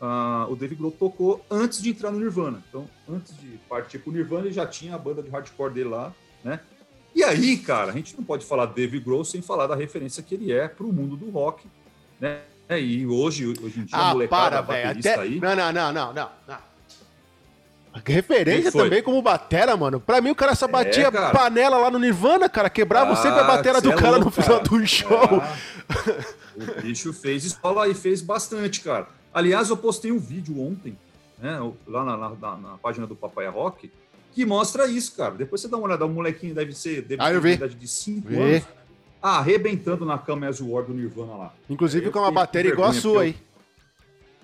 ah, 0.00 0.46
o 0.48 0.56
Dave 0.56 0.74
Grohl 0.74 0.90
tocou 0.92 1.44
antes 1.50 1.82
de 1.82 1.90
entrar 1.90 2.10
no 2.10 2.18
Nirvana. 2.18 2.64
Então, 2.68 2.88
antes 3.08 3.36
de 3.36 3.58
partir 3.68 3.98
pro 3.98 4.10
Nirvana, 4.10 4.46
ele 4.46 4.52
já 4.52 4.66
tinha 4.66 4.94
a 4.94 4.98
banda 4.98 5.22
de 5.22 5.28
hardcore 5.28 5.72
dele 5.72 5.90
lá, 5.90 6.12
né? 6.42 6.58
E 7.14 7.22
aí, 7.24 7.56
cara, 7.58 7.90
a 7.90 7.94
gente 7.94 8.16
não 8.16 8.24
pode 8.24 8.44
falar 8.46 8.66
Dave 8.66 8.98
Grohl 9.00 9.24
sem 9.24 9.42
falar 9.42 9.66
da 9.66 9.74
referência 9.74 10.22
que 10.22 10.34
ele 10.34 10.52
é 10.52 10.68
para 10.68 10.86
o 10.86 10.92
mundo 10.92 11.16
do 11.16 11.28
rock, 11.30 11.66
né? 12.20 12.38
E 12.70 13.04
hoje, 13.06 13.48
hoje 13.48 13.80
em 13.80 13.84
dia, 13.84 13.96
a 13.98 14.10
Ah, 14.10 14.12
molecada 14.12 14.62
para, 14.62 14.84
baterista 14.84 15.10
Até... 15.10 15.20
aí... 15.22 15.40
Não, 15.40 15.56
não, 15.56 15.72
não, 15.72 15.92
não, 15.92 16.12
não. 16.12 16.28
não. 16.46 16.58
Referência 18.06 18.70
também 18.70 19.02
como 19.02 19.20
batera, 19.20 19.76
mano. 19.76 19.98
Pra 19.98 20.20
mim, 20.20 20.30
o 20.30 20.34
cara 20.34 20.54
só 20.54 20.68
batia 20.68 21.08
É, 21.08 21.10
cara. 21.10 21.32
panela 21.36 21.76
lá 21.76 21.90
no 21.90 21.98
Nirvana, 21.98 22.48
cara. 22.48 22.70
Quebrava 22.70 23.12
Ah, 23.12 23.16
sempre 23.16 23.40
a 23.40 23.44
batera 23.44 23.80
do 23.80 23.90
é 23.90 23.96
cara 23.96 24.12
no 24.18 24.24
louco, 24.24 24.30
final 24.30 24.60
cara. 24.60 24.68
do 24.68 24.86
show. 24.86 25.08
Ah, 25.42 25.56
o 26.56 26.82
bicho 26.82 27.12
fez 27.12 27.44
escola 27.44 27.88
e 27.88 27.94
fez 27.94 28.22
bastante, 28.22 28.80
cara. 28.80 29.08
Aliás, 29.34 29.68
eu 29.70 29.76
postei 29.76 30.12
um 30.12 30.18
vídeo 30.20 30.60
ontem, 30.64 30.96
né, 31.38 31.58
lá 31.86 32.04
na, 32.04 32.16
na- 32.16 32.30
na- 32.30 32.56
na 32.56 32.78
página 32.78 33.06
do 33.08 33.16
Papai 33.16 33.48
Rock, 33.48 33.90
que 34.32 34.46
mostra 34.46 34.86
isso, 34.86 35.16
cara. 35.16 35.34
Depois 35.34 35.60
você 35.60 35.68
dá 35.68 35.76
uma 35.76 35.86
olhada, 35.86 36.06
o 36.06 36.08
molequinho 36.08 36.54
deve 36.54 36.72
ser 36.72 37.02
deve 37.02 37.20
Ah, 37.22 37.28
ter 37.28 37.34
eu 37.36 37.40
vi. 37.40 37.52
idade 37.52 37.74
de 37.74 37.88
5 37.88 38.28
Vi. 38.28 38.36
anos, 38.36 38.64
arrebentando 39.22 40.04
na 40.04 40.18
cama 40.18 40.48
as 40.48 40.60
War 40.60 40.84
do 40.84 40.94
Nirvana 40.94 41.36
lá. 41.36 41.54
Inclusive 41.68 42.06
Eu 42.06 42.12
com 42.12 42.20
uma 42.20 42.30
bateria 42.30 42.72
igual 42.72 42.90
a 42.90 42.92
sua 42.92 43.24
porque 43.24 43.38
aí. 43.40 43.50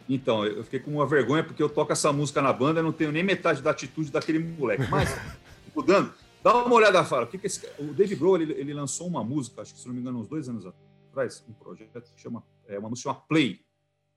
Então, 0.09 0.45
eu 0.45 0.63
fiquei 0.63 0.79
com 0.79 0.93
uma 0.93 1.07
vergonha 1.07 1.43
porque 1.43 1.61
eu 1.63 1.69
toco 1.69 1.93
essa 1.93 2.13
música 2.13 2.41
na 2.41 2.53
banda 2.53 2.79
e 2.81 2.83
não 2.83 2.93
tenho 2.93 3.11
nem 3.11 3.25
metade 3.25 3.61
da 3.61 3.71
atitude 3.71 4.11
daquele 4.11 4.39
moleque. 4.39 4.85
Mas, 4.89 5.09
mudando, 5.75 6.13
dá 6.45 6.65
uma 6.65 6.75
olhada, 6.75 7.03
fala. 7.05 7.25
O, 7.25 7.27
que 7.27 7.39
que 7.39 7.47
esse, 7.47 7.67
o 7.79 7.93
Dave 7.93 8.15
Grohl, 8.15 8.41
ele, 8.41 8.53
ele 8.53 8.73
lançou 8.73 9.07
uma 9.09 9.25
música, 9.25 9.63
acho 9.63 9.75
que 9.75 9.81
se 9.81 9.87
não 9.89 9.95
me 9.95 10.01
engano, 10.01 10.21
uns 10.21 10.29
dois 10.29 10.49
anos 10.49 10.65
atrás, 11.11 11.45
um 11.49 11.53
projeto 11.53 12.03
que 12.15 12.21
chama, 12.21 12.45
é, 12.69 12.79
uma 12.79 12.89
música 12.89 13.11
chama 13.11 13.21
Play, 13.29 13.61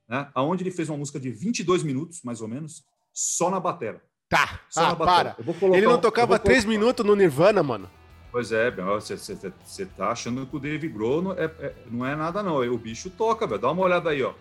né? 0.07 0.29
Onde 0.35 0.63
ele 0.63 0.71
fez 0.71 0.89
uma 0.89 0.97
música 0.97 1.19
de 1.19 1.31
22 1.31 1.81
minutos, 1.81 2.21
mais 2.23 2.39
ou 2.39 2.47
menos, 2.47 2.83
só 3.11 3.49
na 3.49 3.59
batera. 3.59 4.03
Tá. 4.29 4.59
Só 4.69 4.89
Ah, 4.89 4.95
para. 4.95 5.35
Eu 5.39 5.43
vou 5.43 5.53
colocar 5.55 5.77
Ele 5.77 5.87
não 5.87 5.97
tocava 5.97 6.27
vou 6.27 6.39
3 6.39 6.63
colocar- 6.63 6.79
minutos 6.79 7.05
no 7.05 7.15
Nirvana, 7.15 7.63
mano. 7.63 7.89
Pois 8.31 8.51
é, 8.51 8.69
Bel, 8.69 8.85
você, 9.01 9.17
você, 9.17 9.51
você 9.65 9.85
tá 9.87 10.11
achando 10.11 10.45
que 10.45 10.55
o 10.55 10.59
Dave 10.59 10.87
Grohl 10.87 11.21
não 11.23 11.31
é, 11.33 11.45
é- 11.45 11.73
não 11.89 12.05
é 12.05 12.15
nada, 12.15 12.43
não. 12.43 12.57
O 12.71 12.77
bicho 12.77 13.09
toca, 13.09 13.47
velho. 13.47 13.59
Dá 13.59 13.71
uma 13.71 13.81
olhada 13.83 14.11
aí, 14.11 14.21
ó. 14.21 14.33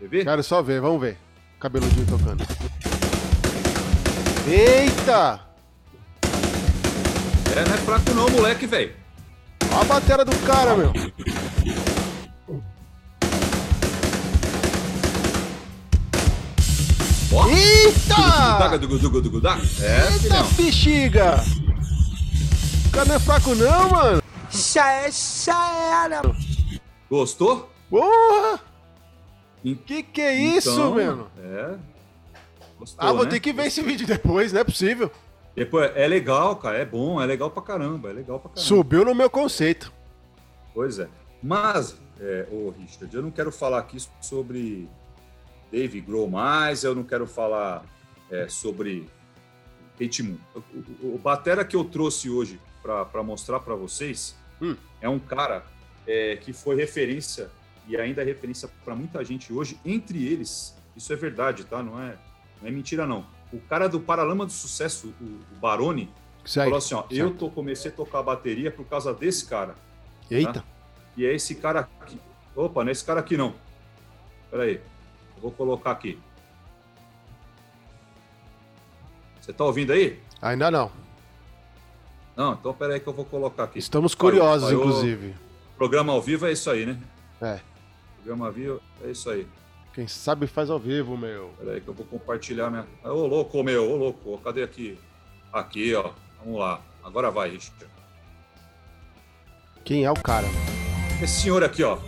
Quer 0.00 0.08
ver? 0.08 0.24
Quero 0.24 0.42
só 0.42 0.60
ver, 0.62 0.80
vamos 0.80 1.00
ver. 1.00 1.16
Cabeludinho 1.60 2.06
tocando. 2.06 2.44
Eita! 4.48 5.40
É, 7.56 7.64
não 7.68 7.74
é 7.74 7.78
fraco 7.78 8.10
não, 8.14 8.28
moleque, 8.30 8.66
velho. 8.66 8.92
Olha 9.72 9.80
a 9.80 9.84
batera 9.84 10.24
do 10.24 10.36
cara, 10.46 10.76
meu. 10.76 10.92
Ó. 17.36 17.46
Eita! 17.48 18.14
É, 19.82 20.12
Eita 20.12 20.18
filhão. 20.18 20.46
bexiga! 20.56 21.34
O 22.86 22.90
cara 22.92 23.04
não 23.06 23.14
é 23.16 23.18
fraco 23.18 23.54
não, 23.54 23.90
mano. 23.90 24.22
Já 24.50 24.90
é, 24.92 25.10
já 25.10 26.02
era. 26.04 26.22
Gostou? 27.10 27.70
Porra! 27.90 28.60
Em- 29.64 29.74
Que 29.74 30.02
que 30.02 30.20
é 30.22 30.34
isso, 30.34 30.70
Então, 30.70 30.94
mano? 30.94 31.28
É. 31.38 31.74
Gostou, 32.78 33.06
Ah, 33.08 33.12
vou 33.12 33.24
né? 33.24 33.30
ter 33.30 33.40
que 33.40 33.52
ver 33.52 33.66
esse 33.66 33.82
vídeo 33.82 34.06
depois, 34.06 34.52
não 34.52 34.60
é 34.60 34.64
possível. 34.64 35.10
Depois, 35.54 35.90
é 35.94 36.06
legal, 36.06 36.56
cara. 36.56 36.78
É 36.78 36.84
bom, 36.84 37.20
é 37.20 37.26
legal 37.26 37.50
pra 37.50 37.62
caramba. 37.62 38.10
É 38.10 38.12
legal 38.12 38.38
pra 38.38 38.50
caramba. 38.50 38.66
Subiu 38.66 39.04
no 39.04 39.14
meu 39.14 39.28
conceito. 39.30 39.92
Pois 40.74 40.98
é. 40.98 41.08
Mas, 41.42 41.96
é, 42.20 42.46
ô 42.50 42.72
Richard, 42.78 43.14
eu 43.14 43.22
não 43.22 43.30
quero 43.30 43.50
falar 43.52 43.78
aqui 43.78 43.96
sobre 44.20 44.88
Dave 45.70 46.00
Grohl 46.00 46.28
mais, 46.28 46.84
eu 46.84 46.94
não 46.94 47.02
quero 47.04 47.26
falar 47.26 47.84
é, 48.30 48.48
sobre 48.48 49.08
Kate 49.98 50.22
Moon. 50.22 50.38
O, 50.54 50.58
o- 51.08 51.14
o 51.14 51.18
batera 51.18 51.64
que 51.64 51.76
eu 51.76 51.84
trouxe 51.84 52.28
hoje 52.30 52.60
para 52.82 53.22
mostrar 53.22 53.60
para 53.60 53.74
vocês 53.74 54.36
Hum. 54.60 54.76
é 55.00 55.08
um 55.08 55.18
cara 55.18 55.64
é, 56.06 56.36
que 56.36 56.52
foi 56.52 56.76
referência 56.76 57.50
e 57.88 57.96
ainda 57.96 58.22
é 58.22 58.24
referência 58.24 58.68
para 58.84 58.94
muita 58.94 59.22
gente 59.24 59.52
hoje, 59.52 59.78
entre 59.84 60.24
eles, 60.26 60.74
isso 60.96 61.12
é 61.12 61.16
verdade, 61.16 61.64
tá? 61.64 61.82
Não 61.82 62.00
é, 62.00 62.16
não 62.62 62.68
é 62.68 62.70
mentira, 62.70 63.06
não. 63.06 63.26
O 63.52 63.60
cara 63.60 63.88
do 63.88 64.00
Paralama 64.00 64.46
do 64.46 64.52
Sucesso, 64.52 65.14
o, 65.20 65.24
o 65.24 65.58
Barone, 65.60 66.10
Isso 66.44 66.58
aí. 66.60 66.64
falou 66.64 66.78
assim: 66.78 66.94
ó, 66.94 67.04
eu 67.10 67.26
certo. 67.28 67.38
tô, 67.38 67.50
comecei 67.50 67.90
a 67.90 67.94
tocar 67.94 68.22
bateria 68.22 68.70
por 68.70 68.84
causa 68.86 69.12
desse 69.14 69.46
cara. 69.46 69.74
Eita. 70.30 70.64
E 71.16 71.24
é 71.24 71.34
esse 71.34 71.54
cara 71.54 71.88
aqui. 72.00 72.18
Opa, 72.56 72.82
não 72.82 72.88
é 72.88 72.92
esse 72.92 73.04
cara 73.04 73.20
aqui 73.20 73.36
não. 73.36 73.54
Espera 74.44 74.62
aí. 74.64 74.74
Eu 74.74 74.80
vou 75.40 75.50
colocar 75.50 75.92
aqui. 75.92 76.18
Você 79.40 79.52
tá 79.52 79.64
ouvindo 79.64 79.92
aí? 79.92 80.20
Ainda 80.42 80.70
não. 80.70 80.90
Não, 82.36 82.52
então 82.52 82.72
espera 82.72 82.94
aí 82.94 83.00
que 83.00 83.06
eu 83.06 83.12
vou 83.12 83.24
colocar 83.24 83.64
aqui. 83.64 83.78
Estamos 83.78 84.14
curiosos, 84.14 84.70
inclusive. 84.70 85.34
Programa 85.76 86.12
ao 86.12 86.20
vivo 86.20 86.46
é 86.46 86.52
isso 86.52 86.70
aí, 86.70 86.84
né? 86.84 86.98
É. 87.40 87.60
Programa 88.16 88.46
ao 88.46 88.52
vivo 88.52 88.80
é 89.04 89.10
isso 89.10 89.30
aí. 89.30 89.46
Quem 89.94 90.06
sabe 90.06 90.46
faz 90.46 90.68
ao 90.68 90.78
vivo, 90.78 91.16
meu. 91.16 91.50
Espera 91.52 91.72
aí 91.72 91.80
que 91.80 91.88
eu 91.88 91.94
vou 91.94 92.04
compartilhar 92.04 92.68
minha... 92.70 92.86
Ô, 93.04 93.26
louco, 93.26 93.62
meu, 93.62 93.90
ô, 93.90 93.96
louco. 93.96 94.36
Cadê 94.38 94.62
aqui? 94.62 94.98
Aqui, 95.52 95.94
ó. 95.94 96.10
Vamos 96.44 96.60
lá. 96.60 96.82
Agora 97.02 97.30
vai, 97.30 97.50
Richard. 97.50 97.86
Quem 99.84 100.04
é 100.04 100.10
o 100.10 100.14
cara? 100.14 100.46
Esse 101.22 101.42
senhor 101.42 101.64
aqui, 101.64 101.82
ó. 101.82 101.98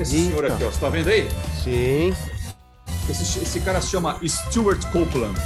Esse 0.00 0.16
Eita. 0.16 0.28
senhor 0.28 0.44
aqui, 0.46 0.64
ó. 0.64 0.70
Você 0.70 0.80
tá 0.80 0.88
vendo 0.88 1.08
aí? 1.08 1.28
Sim. 1.62 2.14
Esse, 3.08 3.42
esse 3.42 3.60
cara 3.60 3.80
se 3.80 3.88
chama 3.90 4.18
Stuart 4.26 4.84
Copeland. 4.92 5.38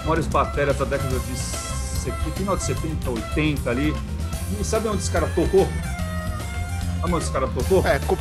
Maiores 0.00 0.26
baterias 0.26 0.76
da 0.76 0.84
década 0.84 1.18
de 1.18 2.32
final 2.36 2.56
de 2.56 2.62
70, 2.64 3.10
80 3.10 3.70
ali. 3.70 3.94
E 4.60 4.64
sabe 4.64 4.88
onde 4.88 4.98
esse 4.98 5.10
cara 5.10 5.26
tocou? 5.28 5.66
Sabe 7.00 7.12
onde 7.14 7.24
esse 7.24 7.32
cara 7.32 7.48
tocou? 7.48 7.86
É, 7.86 7.98
co- 8.00 8.16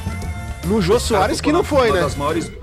no 0.66 0.82
Jô 0.82 1.00
Soares 1.00 1.40
que 1.40 1.52
não 1.52 1.64
foi, 1.64 1.90
uma 1.90 1.96
né? 1.98 2.02
Das 2.02 2.16
maiores... 2.16 2.52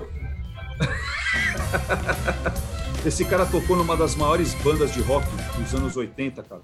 esse 3.05 3.25
cara 3.25 3.45
tocou 3.45 3.75
numa 3.75 3.95
das 3.95 4.15
maiores 4.15 4.53
bandas 4.55 4.93
de 4.93 5.01
rock 5.01 5.27
dos 5.57 5.73
anos 5.73 5.95
80, 5.95 6.43
cara. 6.43 6.61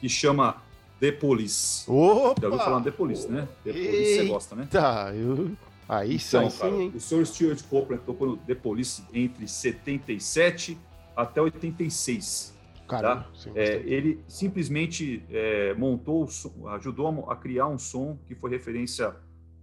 Que 0.00 0.08
chama 0.08 0.56
The 1.00 1.12
Police. 1.12 1.84
Opa! 1.88 2.40
Já 2.40 2.48
ouviu 2.48 2.64
falar 2.64 2.80
The 2.82 2.90
Police, 2.90 3.28
né? 3.28 3.48
The 3.64 3.72
Police 3.72 4.16
você 4.16 4.24
gosta, 4.26 4.56
né? 4.56 4.68
Tá, 4.70 5.12
eu... 5.14 5.50
Aí 5.94 6.16
Então, 6.16 6.48
sim, 6.48 6.58
cara, 6.58 6.74
hein? 6.74 6.92
o 6.94 6.98
Sr. 7.00 7.26
Stuart 7.26 7.62
Copeland 7.68 8.02
tocou 8.06 8.26
no 8.28 8.36
The 8.38 8.54
Police 8.54 9.04
entre 9.12 9.46
77 9.46 10.78
até 11.14 11.40
86. 11.42 12.56
Caramba, 12.88 13.28
sim, 13.34 13.52
É, 13.54 13.74
ele 13.84 14.22
simplesmente 14.26 15.22
é, 15.30 15.74
montou, 15.74 16.26
som- 16.28 16.66
ajudou 16.68 17.30
a 17.30 17.36
criar 17.36 17.68
um 17.68 17.78
som 17.78 18.18
que 18.26 18.34
foi 18.34 18.50
referência. 18.50 19.14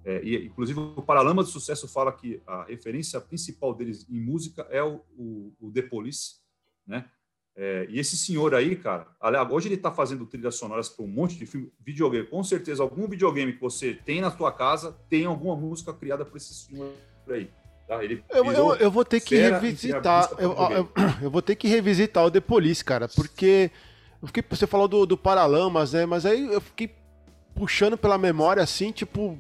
é, 0.06 0.24
e, 0.24 0.46
inclusive, 0.46 0.80
o 0.80 1.02
Paralama 1.02 1.44
do 1.44 1.50
Sucesso 1.50 1.88
fala 1.88 2.12
que 2.12 2.42
a 2.48 2.64
referência 2.66 3.20
principal 3.20 3.74
deles 3.74 4.08
em 4.10 4.20
música 4.20 4.66
é 4.70 4.82
o, 4.84 5.02
o, 5.18 5.54
o 5.60 5.72
The 5.72 5.82
Police, 5.84 6.36
né? 6.88 7.06
É, 7.62 7.86
e 7.90 8.00
esse 8.00 8.18
senhor 8.18 8.56
aí, 8.56 8.74
cara, 8.74 9.06
hoje 9.52 9.68
ele 9.68 9.76
está 9.76 9.92
fazendo 9.92 10.26
trilhas 10.26 10.56
sonoras 10.56 10.88
para 10.88 11.04
um 11.04 11.10
monte 11.10 11.36
de 11.36 11.46
filme, 11.46 11.70
videogame. 11.86 12.26
Com 12.26 12.42
certeza, 12.42 12.82
algum 12.82 13.06
videogame 13.06 13.52
que 13.52 13.60
você 13.60 13.94
tem 13.94 14.22
na 14.22 14.32
sua 14.32 14.50
casa 14.50 14.96
tem 15.10 15.26
alguma 15.26 15.58
música 15.58 15.94
criada 15.94 16.24
por 16.24 16.38
esse 16.38 16.54
senhor 16.54 16.94
aí. 17.28 17.50
Tá? 17.86 18.02
Ele 18.02 18.24
Eu, 18.30 18.46
eu, 18.54 18.76
eu 18.76 18.90
vou 18.90 19.04
ter 19.04 19.20
que 19.20 19.36
revisitar. 19.36 20.32
Eu, 20.38 20.54
eu, 20.54 20.90
eu 21.24 21.30
vou 21.30 21.42
ter 21.42 21.58
que 21.58 21.68
revisitar 21.68 22.26
o 22.26 22.32
The 22.32 22.40
Police, 22.40 22.82
cara, 22.82 23.10
porque 23.10 23.70
fiquei, 24.24 24.42
você 24.50 24.66
falou 24.66 24.88
do, 24.88 25.06
do 25.06 25.18
Paralamas, 25.18 25.92
né? 25.92 26.06
Mas 26.06 26.26
aí 26.26 26.54
eu 26.54 26.62
fiquei 26.62 26.96
puxando 27.54 27.98
pela 27.98 28.18
memória 28.18 28.64
assim, 28.64 28.94
tipo. 28.94 29.38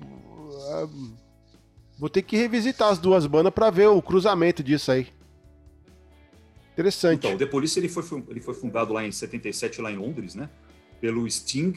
ah, 0.74 0.90
Vou 1.98 2.10
ter 2.10 2.22
que 2.22 2.36
revisitar 2.36 2.90
as 2.90 3.00
duas 3.00 3.26
bandas 3.26 3.54
pra 3.54 3.70
ver 3.70 3.88
o 3.88 4.02
cruzamento 4.02 4.62
disso 4.62 4.92
aí. 4.92 5.08
Interessante. 6.80 7.18
Então, 7.20 7.34
o 7.34 7.38
The 7.38 7.46
Police 7.46 7.78
ele 7.78 7.90
foi, 7.90 8.04
ele 8.30 8.40
foi 8.40 8.54
fundado 8.54 8.94
lá 8.94 9.06
em 9.06 9.12
77, 9.12 9.82
lá 9.82 9.92
em 9.92 9.98
Londres, 9.98 10.34
né? 10.34 10.50
Pelo 11.02 11.30
Sting, 11.30 11.74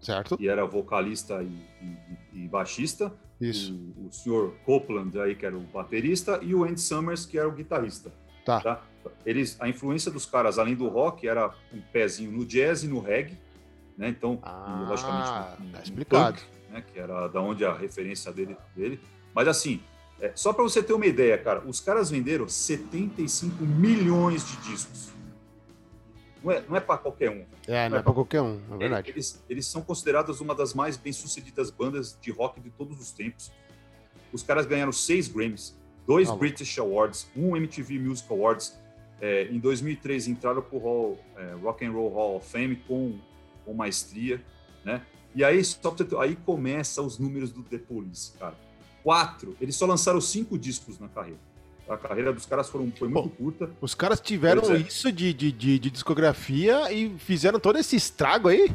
certo? 0.00 0.36
que 0.36 0.48
era 0.48 0.64
vocalista 0.64 1.42
e, 1.42 1.46
e- 1.84 2.44
e 2.44 2.48
baixista. 2.48 3.12
Isso. 3.40 3.74
O, 3.96 4.06
o 4.06 4.12
Sr. 4.12 4.52
Copeland, 4.64 5.18
aí, 5.18 5.34
que 5.34 5.44
era 5.44 5.56
o 5.56 5.60
baterista. 5.60 6.38
E 6.42 6.54
o 6.54 6.62
Andy 6.64 6.80
Summers, 6.80 7.26
que 7.26 7.38
era 7.38 7.48
o 7.48 7.52
guitarrista. 7.52 8.12
Tá. 8.44 8.82
Eles, 9.26 9.56
a 9.60 9.68
influência 9.68 10.10
dos 10.12 10.26
caras, 10.26 10.58
além 10.58 10.74
do 10.76 10.86
rock, 10.88 11.26
era 11.26 11.52
um 11.72 11.80
pezinho 11.92 12.30
no 12.30 12.44
jazz 12.44 12.84
e 12.84 12.88
no 12.88 13.00
reggae. 13.00 13.36
Né? 13.98 14.08
Então, 14.08 14.38
Ah, 14.42 14.82
e, 14.86 14.88
logicamente, 14.90 15.60
no- 15.64 15.72
tá 15.72 15.82
explicado. 15.82 16.38
punk, 16.38 16.46
né? 16.72 16.84
Que 16.92 16.98
era 17.00 17.26
da 17.28 17.40
onde 17.40 17.64
a 17.64 17.74
referência 17.74 18.32
dele. 18.32 18.56
dele. 18.76 19.00
Mas 19.34 19.48
assim, 19.48 19.80
é, 20.20 20.32
só 20.34 20.52
para 20.52 20.62
você 20.62 20.82
ter 20.82 20.92
uma 20.92 21.06
ideia, 21.06 21.38
cara, 21.38 21.62
os 21.66 21.80
caras 21.80 22.10
venderam 22.10 22.48
75 22.48 23.64
milhões 23.64 24.46
de 24.46 24.56
discos. 24.70 25.10
Não 26.42 26.52
é, 26.52 26.64
não 26.68 26.76
é 26.76 26.80
para 26.80 26.98
qualquer 26.98 27.30
um. 27.30 27.44
É, 27.66 27.88
não 27.88 27.98
é 27.98 28.02
pra 28.02 28.12
qualquer 28.12 28.40
um, 28.40 28.60
é 28.72 28.76
verdade. 28.76 29.10
Eles, 29.10 29.42
eles 29.48 29.66
são 29.66 29.82
considerados 29.82 30.40
uma 30.40 30.54
das 30.54 30.74
mais 30.74 30.96
bem-sucedidas 30.96 31.70
bandas 31.70 32.16
de 32.20 32.30
rock 32.30 32.60
de 32.60 32.70
todos 32.70 32.98
os 33.00 33.12
tempos. 33.12 33.50
Os 34.32 34.42
caras 34.42 34.66
ganharam 34.66 34.92
seis 34.92 35.28
Grammys, 35.28 35.76
dois 36.06 36.28
Ah, 36.28 36.32
louco. 36.32 36.40
British 36.40 36.78
Awards, 36.78 37.28
um 37.36 37.56
MTV 37.56 37.98
Music 37.98 38.30
Awards. 38.32 38.78
É, 39.20 39.44
em 39.50 39.58
2003 39.58 40.28
entraram 40.28 40.62
para 40.62 40.76
o 40.76 40.80
Hall, 40.80 41.18
é, 41.36 41.52
Rock 41.62 41.84
and 41.84 41.92
Roll 41.92 42.08
Hall 42.10 42.36
of 42.36 42.48
Fame 42.48 42.76
com, 42.76 43.18
com 43.66 43.74
maestria, 43.74 44.42
né? 44.82 45.02
E 45.34 45.44
aí, 45.44 45.62
só 45.62 45.94
aí 46.18 46.36
começa 46.36 47.02
os 47.02 47.18
números 47.18 47.52
do 47.52 47.62
The 47.62 47.78
Police, 47.78 48.32
cara. 48.38 48.56
Quatro, 49.02 49.56
eles 49.60 49.76
só 49.76 49.86
lançaram 49.86 50.20
cinco 50.20 50.58
discos 50.58 50.98
na 50.98 51.08
carreira. 51.08 51.38
A 51.88 51.96
carreira 51.96 52.32
dos 52.32 52.46
caras 52.46 52.68
foram, 52.68 52.90
foi 52.92 53.08
muito 53.08 53.30
curta. 53.30 53.70
Os 53.80 53.94
caras 53.94 54.20
tiveram 54.20 54.62
é. 54.70 54.76
isso 54.76 55.10
de, 55.10 55.32
de, 55.32 55.50
de, 55.50 55.78
de 55.78 55.90
discografia 55.90 56.92
e 56.92 57.18
fizeram 57.18 57.58
todo 57.58 57.78
esse 57.78 57.96
estrago 57.96 58.48
aí. 58.48 58.70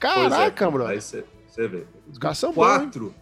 Caraca, 0.00 0.66
Pois 0.66 0.68
é, 0.68 0.70
bro. 0.72 0.86
Aí 0.86 1.00
você 1.00 1.68
vê. 1.68 1.84
Os 2.10 2.18
caras 2.18 2.38
são 2.38 2.52
bons. 2.52 2.64
hein? 2.64 2.78
quatro, 2.80 3.14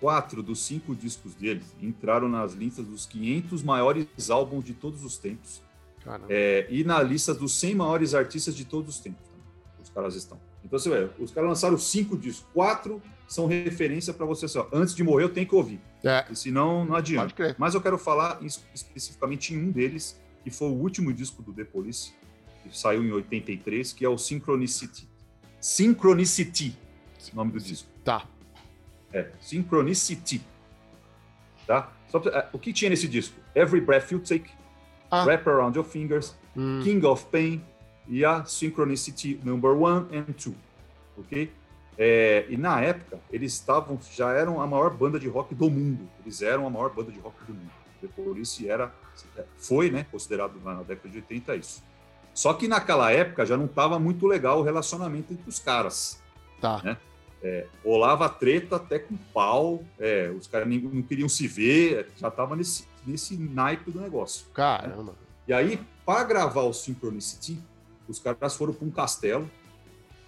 quatro 0.00 0.42
dos 0.42 0.60
cinco 0.60 0.94
discos 0.94 1.34
deles 1.34 1.64
entraram 1.80 2.28
nas 2.28 2.52
listas 2.52 2.84
dos 2.84 3.06
500 3.06 3.62
maiores 3.62 4.06
álbuns 4.28 4.64
de 4.64 4.74
todos 4.74 5.02
os 5.02 5.16
tempos 5.16 5.62
é, 6.28 6.66
e 6.70 6.84
na 6.84 7.02
lista 7.02 7.34
dos 7.34 7.52
100 7.58 7.74
maiores 7.74 8.14
artistas 8.14 8.54
de 8.54 8.64
todos 8.64 8.96
os 8.96 9.00
tempos. 9.00 9.26
Os 9.82 9.90
caras 9.90 10.14
estão. 10.14 10.38
Então 10.64 10.78
você 10.78 10.90
vê, 10.90 11.08
os 11.18 11.30
caras 11.30 11.48
lançaram 11.50 11.78
cinco 11.78 12.16
discos, 12.16 12.46
quatro 12.52 13.00
são 13.26 13.46
referência 13.46 14.12
para 14.12 14.26
você 14.26 14.46
só. 14.48 14.68
Antes 14.72 14.94
de 14.94 15.02
morrer 15.04 15.24
eu 15.24 15.28
tenho 15.28 15.46
que 15.46 15.54
ouvir, 15.54 15.80
É, 16.04 16.24
e 16.30 16.36
senão 16.36 16.84
não 16.84 16.94
adianta. 16.96 17.22
pode 17.26 17.34
crer. 17.34 17.56
Mas 17.58 17.74
eu 17.74 17.80
quero 17.80 17.96
falar 17.98 18.38
es- 18.42 18.64
especificamente 18.74 19.54
em 19.54 19.58
um 19.58 19.70
deles, 19.70 20.20
que 20.42 20.50
foi 20.50 20.68
o 20.68 20.72
último 20.74 21.12
disco 21.12 21.42
do 21.42 21.52
The 21.52 21.64
Police, 21.64 22.12
que 22.62 22.76
saiu 22.76 23.02
em 23.04 23.10
83, 23.12 23.92
que 23.92 24.04
é 24.04 24.08
o 24.08 24.18
Synchronicity. 24.18 25.08
Synchronicity, 25.60 26.76
o 27.32 27.36
nome 27.36 27.52
do 27.52 27.60
disco. 27.60 27.88
Tá. 28.04 28.26
É, 29.12 29.30
Synchronicity. 29.40 30.42
Tá? 31.66 31.92
Pra- 32.10 32.30
é, 32.30 32.48
o 32.52 32.58
que 32.58 32.72
tinha 32.72 32.88
nesse 32.90 33.06
disco? 33.06 33.38
Every 33.54 33.80
Breath 33.80 34.10
You 34.10 34.18
Take, 34.20 34.50
Ah. 35.10 35.24
Wrap 35.24 35.46
Around 35.48 35.76
Your 35.78 35.86
Fingers, 35.86 36.34
Hum, 36.56 36.80
King 36.82 37.04
of 37.06 37.26
Pain 37.26 37.62
e 38.08 38.24
a 38.24 38.44
Synchronicity 38.44 39.40
Number 39.44 39.70
One 39.70 40.06
and 40.16 40.32
Two. 40.32 40.54
Ok? 41.16 41.52
É, 41.96 42.46
e 42.48 42.56
na 42.56 42.80
época, 42.80 43.18
eles 43.30 43.52
estavam, 43.52 43.98
já 44.12 44.32
eram 44.32 44.60
a 44.60 44.66
maior 44.66 44.90
banda 44.90 45.18
de 45.18 45.28
rock 45.28 45.54
do 45.54 45.68
mundo. 45.68 46.08
Eles 46.24 46.42
eram 46.42 46.66
a 46.66 46.70
maior 46.70 46.90
banda 46.90 47.10
de 47.10 47.18
rock 47.18 47.36
do 47.44 47.52
mundo. 47.52 47.70
The 48.00 48.06
Police 48.06 48.68
era, 48.68 48.94
foi, 49.56 49.90
né, 49.90 50.06
considerado 50.08 50.60
na 50.64 50.82
década 50.82 51.08
de 51.08 51.16
80 51.16 51.56
isso. 51.56 51.82
Só 52.32 52.54
que 52.54 52.68
naquela 52.68 53.10
época 53.10 53.44
já 53.44 53.56
não 53.56 53.64
estava 53.64 53.98
muito 53.98 54.26
legal 54.26 54.60
o 54.60 54.62
relacionamento 54.62 55.32
entre 55.32 55.48
os 55.48 55.58
caras. 55.58 56.22
tá. 56.60 56.80
né? 56.84 56.96
rolava 57.84 58.28
treta 58.28 58.76
até 58.76 58.98
com 58.98 59.16
pau, 59.32 59.84
é, 59.98 60.28
os 60.36 60.46
caras 60.46 60.68
não 60.68 61.02
queriam 61.02 61.28
se 61.28 61.46
ver, 61.46 62.10
já 62.16 62.30
tava 62.30 62.56
nesse, 62.56 62.86
nesse 63.06 63.36
naipe 63.36 63.90
do 63.90 64.00
negócio. 64.00 64.46
Caramba. 64.52 65.14
E 65.46 65.52
aí, 65.52 65.80
para 66.04 66.24
gravar 66.24 66.62
o 66.62 66.72
Synchronicity, 66.72 67.62
os 68.08 68.18
caras 68.18 68.56
foram 68.56 68.72
para 68.72 68.86
um 68.86 68.90
castelo, 68.90 69.48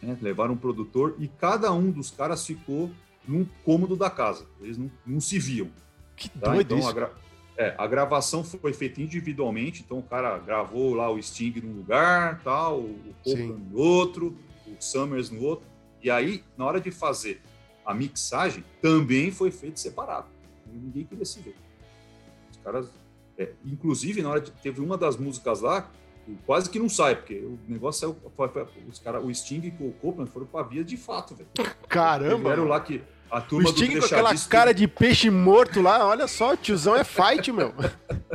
né, 0.03 0.17
levaram 0.21 0.55
um 0.55 0.57
produtor 0.57 1.17
e 1.19 1.27
cada 1.29 1.73
um 1.73 1.91
dos 1.91 2.11
caras 2.11 2.47
ficou 2.47 2.91
num 3.27 3.45
cômodo 3.65 3.97
da 3.97 4.09
casa. 4.11 4.47
Eles 4.61 4.77
não, 4.79 4.91
não 5.07 5.21
se 5.21 5.39
viam. 5.39 5.69
Que 6.17 6.29
Tá? 6.29 6.53
doido 6.53 6.67
Então, 6.75 6.79
isso. 6.79 6.89
a, 6.89 6.93
gra- 6.93 7.13
é, 7.57 7.75
a 7.79 7.87
gravação 7.87 8.43
foi 8.45 8.73
feita 8.73 9.01
individualmente, 9.03 9.83
então 9.83 9.99
o 9.99 10.03
cara 10.03 10.39
gravou 10.39 10.95
lá 10.95 11.11
o 11.11 11.23
Sting 11.23 11.61
num 11.63 11.75
lugar, 11.79 12.41
tal, 12.43 12.81
o 12.81 13.15
Copeland 13.25 13.63
no 13.71 13.79
outro, 13.79 14.37
o 14.67 14.77
Summers 14.79 15.31
no 15.31 15.43
outro. 15.43 15.69
E 16.03 16.11
aí, 16.11 16.43
na 16.57 16.65
hora 16.65 16.81
de 16.81 16.91
fazer 16.91 17.43
a 17.85 17.93
mixagem, 17.93 18.65
também 18.81 19.31
foi 19.31 19.51
feito 19.51 19.79
separado. 19.81 20.29
Ninguém 20.67 21.05
queria 21.05 21.25
se 21.25 21.41
ver. 21.41 21.57
Os 22.51 22.57
caras. 22.59 22.89
é, 23.37 23.53
inclusive, 23.65 24.23
na 24.23 24.31
hora 24.31 24.41
de. 24.41 24.51
Teve 24.51 24.81
uma 24.81 24.97
das 24.97 25.17
músicas 25.17 25.61
lá, 25.61 25.91
quase 26.47 26.69
que 26.71 26.79
não 26.79 26.89
sai, 26.89 27.17
porque 27.17 27.35
o 27.39 27.59
negócio 27.69 28.01
saiu. 28.01 28.31
foi- 28.37 28.49
foi- 28.49 28.67
Os 28.89 28.99
cara, 28.99 29.21
o 29.21 29.35
Sting 29.35 29.61
e 29.81 29.85
o 29.85 29.93
Copeland 29.93 30.31
foram 30.31 30.47
pra 30.47 30.63
via 30.63 30.85
de 30.85 30.97
fato, 30.97 31.35
velho. 31.35 31.49
Caramba. 31.89 32.51
Mano. 32.51 32.65
lá 32.65 32.81
que 32.81 33.03
a 33.31 33.39
O 33.39 33.43
turma 33.43 33.71
Sting 33.71 33.95
do 33.95 34.01
com 34.01 34.07
aquela 34.07 34.35
cara 34.49 34.73
de 34.75 34.87
peixe 34.89 35.31
morto 35.31 35.81
lá, 35.81 36.07
olha 36.07 36.27
só, 36.27 36.53
o 36.55 36.57
tiozão 36.57 36.97
é 36.97 37.05
fight, 37.05 37.51
meu. 37.53 37.73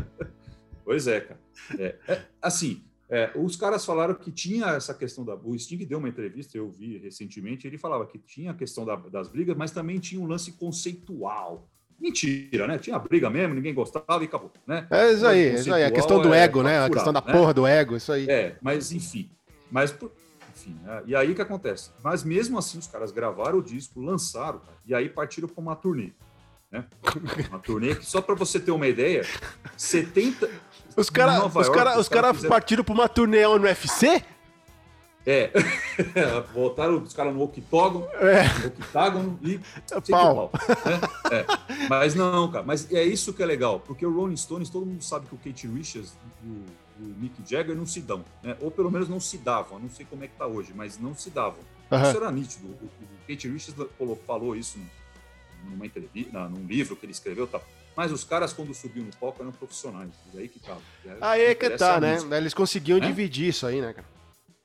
Pois 0.83 1.07
é, 1.07 1.19
cara. 1.21 1.39
É, 1.79 1.95
é, 2.07 2.21
assim, 2.41 2.83
é, 3.09 3.31
os 3.35 3.55
caras 3.55 3.83
falaram 3.83 4.13
que 4.13 4.31
tinha 4.31 4.67
essa 4.67 4.93
questão 4.93 5.25
da. 5.25 5.35
O 5.35 5.57
Sting 5.57 5.77
deu 5.85 5.97
uma 5.97 6.09
entrevista, 6.09 6.57
eu 6.57 6.69
vi 6.69 6.97
recentemente, 6.99 7.65
ele 7.65 7.77
falava 7.77 8.05
que 8.05 8.19
tinha 8.19 8.51
a 8.51 8.53
questão 8.53 8.85
da- 8.85 8.95
das 8.95 9.27
brigas, 9.27 9.57
mas 9.57 9.71
também 9.71 9.99
tinha 9.99 10.21
um 10.21 10.27
lance 10.27 10.51
conceitual. 10.53 11.67
Mentira, 11.99 12.67
né? 12.67 12.77
Tinha 12.77 12.99
briga 12.99 13.29
mesmo, 13.29 13.55
ninguém 13.55 13.73
gostava 13.73 14.21
e 14.21 14.25
acabou, 14.25 14.51
né? 14.67 14.85
É 14.91 15.11
isso 15.11 15.25
aí, 15.25 15.39
é 15.45 15.53
isso 15.55 15.73
aí. 15.73 15.83
A 15.83 15.91
questão 15.91 16.21
do 16.21 16.33
é 16.33 16.41
ego, 16.43 16.61
né? 16.61 16.83
A 16.85 16.89
questão 16.89 17.13
da 17.13 17.21
né? 17.21 17.31
porra 17.31 17.53
do 17.53 17.65
ego, 17.65 17.95
isso 17.95 18.11
aí. 18.11 18.29
É, 18.29 18.55
mas 18.61 18.91
enfim. 18.91 19.29
Mas, 19.71 19.91
por- 19.91 20.11
enfim, 20.55 20.77
né? 20.83 21.01
e 21.05 21.15
aí 21.15 21.31
o 21.31 21.35
que 21.35 21.41
acontece? 21.41 21.91
Mas 22.03 22.23
mesmo 22.23 22.57
assim, 22.57 22.77
os 22.77 22.87
caras 22.87 23.11
gravaram 23.11 23.59
o 23.59 23.63
disco, 23.63 23.99
lançaram, 24.01 24.59
cara, 24.59 24.77
e 24.85 24.93
aí 24.93 25.09
partiram 25.09 25.47
para 25.47 25.61
uma 25.61 25.75
turnê. 25.75 26.11
Né? 26.71 26.83
Uma 27.49 27.59
turnê 27.59 27.95
que, 27.95 28.05
só 28.05 28.21
para 28.21 28.35
você 28.35 28.59
ter 28.59 28.71
uma 28.71 28.87
ideia, 28.87 29.23
70. 29.77 30.49
Os 30.97 31.09
caras 31.09 31.37
cara, 31.69 31.99
os 31.99 32.09
cara 32.09 32.33
fizeram- 32.33 32.49
partiram 32.53 32.83
pra 32.83 32.93
uma 32.93 33.07
turnê 33.07 33.43
no 33.43 33.63
UFC? 33.63 34.23
É, 35.27 35.49
botaram 36.53 37.01
os 37.01 37.13
caras 37.13 37.33
no 37.33 37.41
octógono, 37.43 38.07
É, 38.13 38.43
no 38.59 38.67
octágono 38.67 39.39
e 39.41 39.55
o 39.55 40.01
pau. 40.11 40.49
pau, 40.49 40.51
né? 40.85 41.01
É. 41.31 41.87
Mas 41.89 42.13
não, 42.13 42.51
cara, 42.51 42.63
mas 42.63 42.91
é 42.91 43.03
isso 43.03 43.33
que 43.33 43.41
é 43.41 43.45
legal, 43.45 43.79
porque 43.79 44.05
o 44.05 44.13
Rolling 44.13 44.37
Stones, 44.37 44.69
todo 44.69 44.85
mundo 44.85 45.03
sabe 45.03 45.25
que 45.27 45.33
o 45.33 45.37
Kate 45.37 45.67
Richards 45.67 46.13
e 46.43 46.47
o, 46.47 46.65
o 46.99 47.15
Mick 47.19 47.33
Jagger 47.49 47.75
não 47.75 47.85
se 47.87 48.01
dão, 48.01 48.23
né? 48.43 48.55
ou 48.61 48.69
pelo 48.69 48.91
menos 48.91 49.09
não 49.09 49.19
se 49.19 49.37
davam, 49.39 49.79
não 49.79 49.89
sei 49.89 50.05
como 50.07 50.23
é 50.23 50.27
que 50.27 50.35
tá 50.35 50.45
hoje, 50.45 50.71
mas 50.75 50.99
não 50.99 51.15
se 51.15 51.29
davam. 51.31 51.59
Aham. 51.91 52.07
Isso 52.07 52.17
era 52.17 52.31
nítido, 52.31 52.67
o, 52.67 52.85
o 52.85 52.89
Kate 53.27 53.49
Richards 53.49 53.87
falou, 54.27 54.55
isso 54.55 54.77
numa 55.63 55.85
entrevista, 55.87 56.47
num 56.49 56.65
livro 56.67 56.95
que 56.95 57.05
ele 57.05 57.11
escreveu, 57.13 57.47
tá? 57.47 57.59
mas 57.97 58.11
os 58.11 58.23
caras 58.23 58.51
quando 58.53 58.73
subiam 58.75 59.05
no 59.05 59.11
palco 59.15 59.41
eram 59.41 59.51
profissionais, 59.51 60.09
e 60.33 60.37
aí 60.39 60.47
que 60.49 60.59
tava. 60.59 60.81
Aí 61.21 61.41
é 61.45 61.55
que 61.55 61.69
tá, 61.71 61.99
né? 61.99 62.17
Eles 62.37 62.53
conseguiam 62.53 62.99
Né? 62.99 63.07
dividir 63.07 63.47
isso 63.47 63.65
aí, 63.65 63.81
né, 63.81 63.93
cara? 63.93 64.14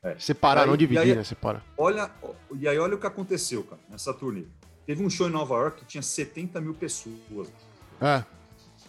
É. 0.03 0.19
Separar, 0.19 0.63
Aí- 0.63 0.67
não 0.69 0.77
dividir, 0.77 1.01
aí- 1.03 1.15
né? 1.15 1.25
Separa. 1.25 1.63
Olha, 1.77 2.11
e 2.59 2.67
aí 2.67 2.79
olha 2.79 2.95
o 2.95 2.99
que 2.99 3.07
aconteceu, 3.07 3.63
cara, 3.65 3.81
nessa 3.89 4.15
turnê. 4.15 4.45
Teve 4.87 5.05
um 5.05 5.11
show 5.11 5.29
em 5.29 5.31
Nova 5.31 5.55
York 5.57 5.81
que 5.81 5.85
tinha 5.87 6.03
70 6.03 6.61
mil 6.61 6.75
pessoas. 6.75 7.53
É. 8.01 8.25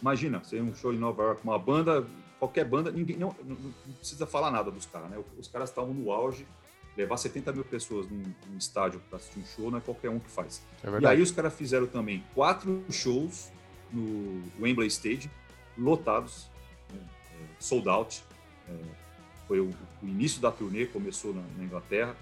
Imagina, 0.01 0.39
você 0.39 0.55
tem 0.57 0.61
um 0.65 0.73
show 0.73 0.93
em 0.93 0.97
Nova 0.97 1.21
York, 1.23 1.41
uma 1.43 1.59
banda, 1.59 2.07
qualquer 2.39 2.63
banda, 2.65 2.89
ninguém 2.91 3.17
não, 3.17 3.35
não- 3.43 3.57
precisa 3.99 4.25
falar 4.25 4.49
nada 4.51 4.71
dos 4.71 4.85
caras, 4.85 5.09
né? 5.09 5.21
Os 5.37 5.47
caras 5.47 5.69
estavam 5.69 5.93
no 5.93 6.11
auge, 6.11 6.47
levar 6.97 7.17
70 7.17 7.51
mil 7.51 7.63
pessoas 7.65 8.09
num, 8.09 8.23
num 8.49 8.57
estádio 8.57 9.01
para 9.09 9.17
assistir 9.17 9.39
um 9.39 9.45
show 9.45 9.69
não 9.69 9.77
é 9.77 9.81
qualquer 9.81 10.09
um 10.09 10.17
que 10.19 10.29
faz. 10.29 10.61
É 10.83 11.01
E 11.01 11.05
aí 11.05 11.21
os 11.21 11.29
caras 11.31 11.53
fizeram 11.53 11.87
também 11.87 12.23
quatro 12.33 12.83
shows 12.89 13.51
no 13.91 14.41
Wembley 14.59 14.87
Stadium, 14.87 15.29
lotados, 15.77 16.49
né, 16.91 16.99
é, 17.33 17.45
sold 17.59 17.87
out. 17.89 18.23
É, 18.67 18.73
foi 19.51 19.59
o, 19.59 19.69
o 20.01 20.07
início 20.07 20.39
da 20.39 20.49
turnê, 20.49 20.85
começou 20.85 21.33
na, 21.33 21.41
na 21.57 21.65
Inglaterra. 21.65 22.15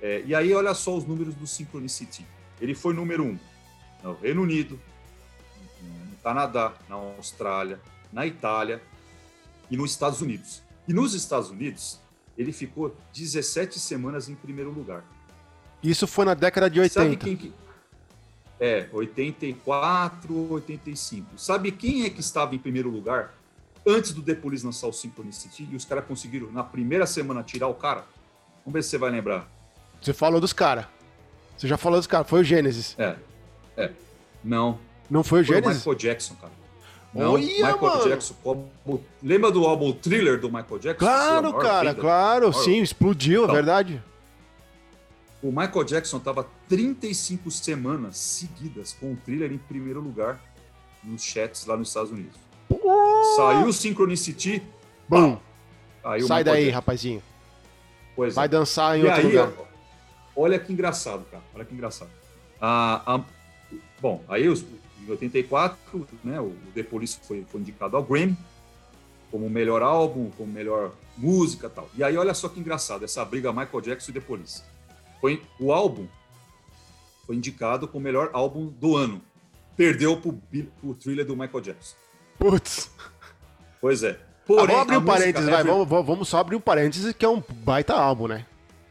É, 0.00 0.22
e 0.24 0.34
aí 0.34 0.54
olha 0.54 0.72
só 0.72 0.96
os 0.96 1.04
números 1.04 1.34
do 1.34 1.46
Synchronicity. 1.46 2.26
Ele 2.58 2.74
foi 2.74 2.94
número 2.94 3.22
um 3.24 3.38
no 4.02 4.14
Reino 4.14 4.40
Unido, 4.40 4.80
no 5.82 6.16
Canadá, 6.22 6.72
na 6.88 6.94
Austrália, 6.94 7.78
na 8.10 8.26
Itália 8.26 8.80
e 9.70 9.76
nos 9.76 9.90
Estados 9.90 10.22
Unidos. 10.22 10.62
E 10.88 10.94
nos 10.94 11.12
Estados 11.12 11.50
Unidos, 11.50 12.00
ele 12.38 12.52
ficou 12.52 12.96
17 13.12 13.78
semanas 13.78 14.30
em 14.30 14.34
primeiro 14.34 14.70
lugar. 14.70 15.04
Isso 15.82 16.06
foi 16.06 16.24
na 16.24 16.32
década 16.32 16.70
de 16.70 16.80
80. 16.80 17.00
Sabe 17.02 17.16
quem 17.18 17.36
que... 17.36 17.52
É, 18.58 18.88
84, 18.90 20.52
85. 20.54 21.38
Sabe 21.38 21.70
quem 21.70 22.04
é 22.06 22.08
que 22.08 22.20
estava 22.20 22.54
em 22.54 22.58
primeiro 22.58 22.88
lugar 22.88 23.34
antes 23.86 24.12
do 24.12 24.22
The 24.22 24.34
Police 24.34 24.64
lançar 24.64 24.86
o 24.86 24.92
Synchronicity 24.92 25.68
e 25.70 25.76
os 25.76 25.84
caras 25.84 26.04
conseguiram, 26.06 26.50
na 26.52 26.62
primeira 26.62 27.06
semana, 27.06 27.42
tirar 27.42 27.68
o 27.68 27.74
cara? 27.74 28.04
Vamos 28.64 28.74
ver 28.74 28.82
se 28.82 28.90
você 28.90 28.98
vai 28.98 29.10
lembrar. 29.10 29.48
Você 30.00 30.12
falou 30.12 30.40
dos 30.40 30.52
caras. 30.52 30.86
Você 31.56 31.66
já 31.68 31.76
falou 31.76 31.98
dos 31.98 32.06
caras. 32.06 32.28
Foi 32.28 32.40
o 32.40 32.44
Gênesis. 32.44 32.94
É, 32.98 33.16
é. 33.76 33.92
Não, 34.42 34.78
Não 35.10 35.22
foi 35.22 35.42
o 35.42 35.44
foi 35.46 35.56
o 35.56 35.60
Gênesis? 35.60 35.78
Michael 35.78 35.96
Jackson, 35.96 36.34
cara. 36.36 36.52
Não, 37.14 37.32
Olha, 37.34 37.44
Michael 37.44 37.78
mano. 37.80 38.08
Jackson. 38.08 38.34
como- 38.42 39.04
Lembra 39.22 39.50
do 39.50 39.64
álbum 39.66 39.92
Thriller 39.92 40.40
do 40.40 40.48
Michael 40.48 40.78
Jackson? 40.78 41.04
A 41.06 41.08
Claro, 41.08 41.52
cara, 41.58 41.90
venda. 41.90 42.00
claro. 42.00 42.52
Sim, 42.52 42.80
explodiu, 42.82 43.42
é 43.42 43.44
Então. 43.44 43.54
verdade. 43.54 44.02
O 45.42 45.48
Michael 45.50 45.84
Jackson 45.84 46.16
estava 46.18 46.48
35 46.68 47.50
semanas 47.50 48.16
seguidas 48.16 48.92
com 48.92 49.12
o 49.12 49.16
Thriller 49.16 49.52
em 49.52 49.58
primeiro 49.58 50.00
lugar 50.00 50.40
nos 51.02 51.22
chats 51.22 51.66
lá 51.66 51.76
nos 51.76 51.88
Estados 51.88 52.10
Unidos. 52.12 52.36
Saiu 53.36 53.66
o 53.68 53.72
Synchronicity, 53.72 54.62
Bum. 55.08 55.38
aí 56.04 56.22
o 56.22 56.26
Sai 56.26 56.44
daí, 56.44 56.64
Jackson. 56.64 56.74
rapazinho. 56.74 57.22
Pois 58.14 58.32
é. 58.32 58.36
Vai 58.36 58.48
dançar 58.48 58.98
em 58.98 59.02
E 59.02 59.06
outro 59.06 59.20
aí, 59.20 59.26
lugar. 59.26 59.52
olha 60.36 60.58
que 60.58 60.72
engraçado, 60.72 61.24
cara. 61.30 61.42
Olha 61.54 61.64
que 61.64 61.74
engraçado. 61.74 62.10
Ah, 62.60 63.02
ah, 63.06 63.20
bom, 64.00 64.22
aí 64.28 64.48
os, 64.48 64.62
em 64.62 65.10
84, 65.10 66.06
né, 66.22 66.40
o 66.40 66.54
The 66.74 66.82
Police 66.82 67.18
foi, 67.22 67.44
foi 67.50 67.60
indicado 67.60 67.96
ao 67.96 68.02
Grammy 68.02 68.36
como 69.30 69.48
melhor 69.48 69.82
álbum, 69.82 70.30
como 70.36 70.52
melhor 70.52 70.92
música 71.16 71.66
e 71.66 71.70
tal. 71.70 71.88
E 71.96 72.04
aí, 72.04 72.16
olha 72.18 72.34
só 72.34 72.48
que 72.48 72.60
engraçado, 72.60 73.04
essa 73.04 73.24
briga 73.24 73.50
Michael 73.52 73.80
Jackson 73.80 74.10
e 74.10 74.14
The 74.14 74.20
Police. 74.20 74.62
Foi, 75.20 75.42
o 75.58 75.72
álbum 75.72 76.06
foi 77.26 77.36
indicado 77.36 77.88
como 77.88 78.04
melhor 78.04 78.28
álbum 78.32 78.66
do 78.66 78.94
ano. 78.96 79.22
Perdeu 79.76 80.16
Bi- 80.50 80.68
pro 80.80 80.94
thriller 80.94 81.24
do 81.24 81.34
Michael 81.34 81.60
Jackson. 81.62 81.96
Putz. 82.38 82.90
Pois 83.80 84.02
é. 84.02 84.18
Ah, 84.20 84.44
Porém, 84.46 84.66
vamos 84.66 84.82
abrir 84.82 84.96
um 84.96 85.04
parênteses, 85.04 85.48
vai. 85.48 85.60
Every- 85.60 85.72
Vamos, 85.86 86.06
vamos- 86.06 86.28
só 86.28 86.38
abrir 86.38 86.56
um 86.56 86.60
parênteses, 86.60 87.14
que 87.14 87.24
é 87.24 87.28
um 87.28 87.42
baita 87.48 87.94
álbum, 87.94 88.26
né? 88.28 88.44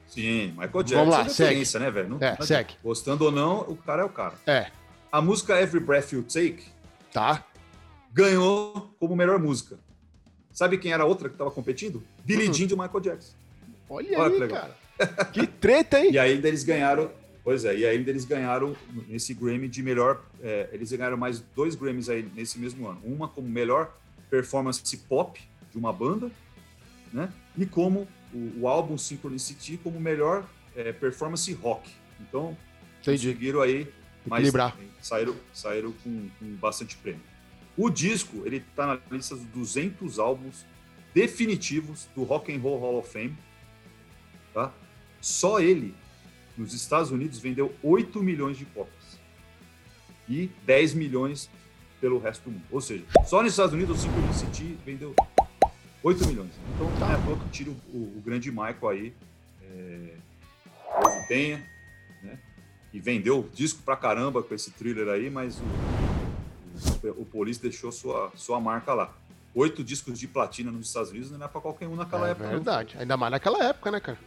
Sim, 0.08 0.48
Michael 0.58 0.84
Jackson 0.84 0.96
Vamos 0.96 1.14
lá, 1.16 1.22
é 1.22 1.24
referência, 1.24 1.80
né, 1.80 1.92
velho? 1.92 2.10
Não- 2.10 2.18
É, 2.22 2.36
não- 2.38 2.46
segue. 2.46 2.74
Gostando 2.84 3.26
ou 3.26 3.32
não, 3.32 3.60
o 3.62 3.76
cara 3.78 4.02
é 4.02 4.06
o 4.06 4.10
cara. 4.10 4.34
É. 4.48 4.68
A 5.12 5.22
música 5.22 5.60
Every 5.62 5.84
Breath 5.84 6.12
You 6.14 6.24
Take 6.24 6.64
Tá. 7.14 7.44
ganhou 8.14 8.94
como 9.00 9.16
melhor 9.16 9.40
música. 9.40 9.78
Sabe 10.52 10.78
quem 10.78 10.92
era 10.92 11.04
a 11.04 11.06
outra 11.06 11.30
que 11.30 11.36
estava 11.36 11.52
competindo? 11.52 12.04
Billie 12.26 12.48
Uhum. 12.48 12.54
Jean 12.54 12.68
do 12.68 12.78
Michael 12.78 13.00
Jackson. 13.00 13.34
Olha, 13.90 14.20
Olha 14.20 14.30
que 14.30 14.36
aí, 14.36 14.40
legal. 14.42 14.62
cara. 14.98 15.26
Que 15.32 15.48
treta, 15.48 16.00
hein? 16.00 16.12
E 16.14 16.20
aí 16.20 16.34
ainda 16.34 16.48
eles 16.48 16.64
ganharam, 16.64 17.10
pois 17.44 17.66
é, 17.66 17.78
e 17.78 17.86
ainda 17.86 18.10
eles 18.10 18.26
ganharam 18.26 18.76
nesse 19.08 19.34
Grammy 19.34 19.68
de 19.68 19.82
melhor, 19.82 20.24
é, 20.42 20.70
eles 20.72 20.92
ganharam 20.92 21.18
mais 21.18 21.40
dois 21.56 21.76
Grammys 21.76 22.10
aí 22.10 22.30
nesse 22.36 22.60
mesmo 22.60 22.88
ano. 22.88 23.02
Uma 23.04 23.28
como 23.28 23.48
melhor 23.48 23.96
performance 24.30 24.98
pop 25.10 25.42
de 25.72 25.78
uma 25.78 25.92
banda, 25.92 26.32
né? 27.12 27.32
E 27.58 27.66
como 27.66 28.08
o, 28.34 28.62
o 28.62 28.68
álbum 28.68 28.98
Synchronicity 28.98 29.78
como 29.78 30.00
melhor 30.00 30.46
é, 30.76 30.92
performance 30.92 31.52
rock. 31.54 31.90
Então, 32.20 32.58
Entendi. 33.02 33.28
conseguiram 33.28 33.62
aí 33.62 33.92
mas 34.26 34.40
Equilibrar. 34.40 34.78
saíram, 35.02 35.36
saíram 35.54 35.92
com, 35.92 36.30
com 36.40 36.56
bastante 36.56 36.96
prêmio. 36.98 37.22
O 37.78 37.90
disco, 37.90 38.44
ele 38.46 38.60
tá 38.76 38.86
na 38.86 39.00
lista 39.16 39.36
dos 39.36 39.46
200 39.46 40.20
álbuns 40.20 40.66
definitivos 41.14 42.08
do 42.16 42.24
Rock 42.24 42.54
and 42.54 42.60
Roll 42.60 42.80
Hall 42.80 43.00
of 43.00 43.10
Fame, 43.10 43.36
tá? 44.54 44.72
Só 45.20 45.60
ele, 45.60 45.94
nos 46.62 46.74
Estados 46.74 47.12
Unidos, 47.12 47.40
vendeu 47.40 47.74
8 47.84 48.22
milhões 48.24 48.58
de 48.58 48.66
cópias. 48.66 49.20
E 50.30 50.50
10 50.66 50.94
milhões 50.94 51.50
pelo 52.00 52.20
resto 52.20 52.44
do 52.46 52.52
mundo. 52.52 52.64
Ou 52.72 52.80
seja, 52.82 53.04
só 53.26 53.42
nos 53.42 53.52
Estados 53.52 53.74
Unidos 53.74 54.00
o 54.00 54.02
Synchronicity 54.02 54.78
vendeu 54.86 55.14
8 56.04 56.26
milhões. 56.28 56.52
Então, 56.76 56.90
não 57.00 57.12
é 57.12 57.40
que 57.44 57.50
tira 57.50 57.70
o, 57.70 57.74
o- 57.94 58.18
o 58.18 58.22
grande 58.26 58.50
Michael 58.50 58.88
aí, 58.90 59.14
é, 59.64 60.14
Deus 61.02 61.26
o 61.26 61.28
tenha, 61.28 61.58
né? 62.24 62.40
E 62.94 63.00
vendeu 63.00 63.50
disco 63.54 63.82
pra 63.84 63.96
caramba 63.96 64.42
com 64.42 64.54
esse 64.54 64.72
thriller 64.72 65.08
aí, 65.10 65.30
mas 65.30 65.60
o, 65.60 67.08
o, 67.08 67.22
o 67.22 67.26
Police 67.26 67.62
deixou 67.62 67.92
sua, 67.92 68.32
sua 68.36 68.60
marca 68.60 68.94
lá. 68.94 69.14
Oito 69.54 69.84
discos 69.84 70.18
de 70.18 70.28
platina 70.28 70.72
nos 70.72 70.88
Estados 70.88 71.12
Unidos 71.12 71.30
não 71.32 71.46
é 71.46 71.48
pra 71.48 71.60
qualquer 71.60 71.88
um 71.88 71.96
naquela 71.96 72.28
É 72.28 72.32
época. 72.32 72.46
não. 72.46 72.54
verdade. 72.54 72.96
Ainda 72.98 73.18
mais 73.18 73.32
naquela 73.32 73.64
época, 73.66 73.92
né, 73.92 74.00
cara? 74.00 74.18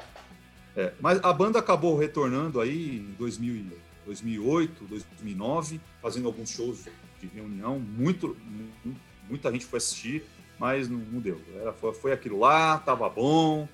É, 0.76 0.92
mas 1.00 1.22
a 1.22 1.32
banda 1.32 1.58
acabou 1.58 1.96
retornando 1.96 2.60
aí 2.60 2.96
em 2.98 3.14
2000, 3.18 3.54
e- 3.54 3.66
2008, 4.06 4.84
2009, 4.84 5.80
fazendo 6.02 6.26
alguns 6.26 6.50
shows 6.50 6.84
de 7.20 7.26
reunião. 7.34 7.78
Muito, 7.78 8.36
mu- 8.84 8.94
muita 9.28 9.50
gente 9.52 9.64
foi 9.64 9.76
assistir, 9.78 10.24
mas 10.58 10.88
não, 10.88 10.98
não 10.98 11.20
deu. 11.20 11.40
Era, 11.60 11.72
foi, 11.72 11.92
foi 11.94 12.12
aquilo 12.12 12.38
lá, 12.40 12.76
tava 12.78 13.08
bom, 13.08 13.68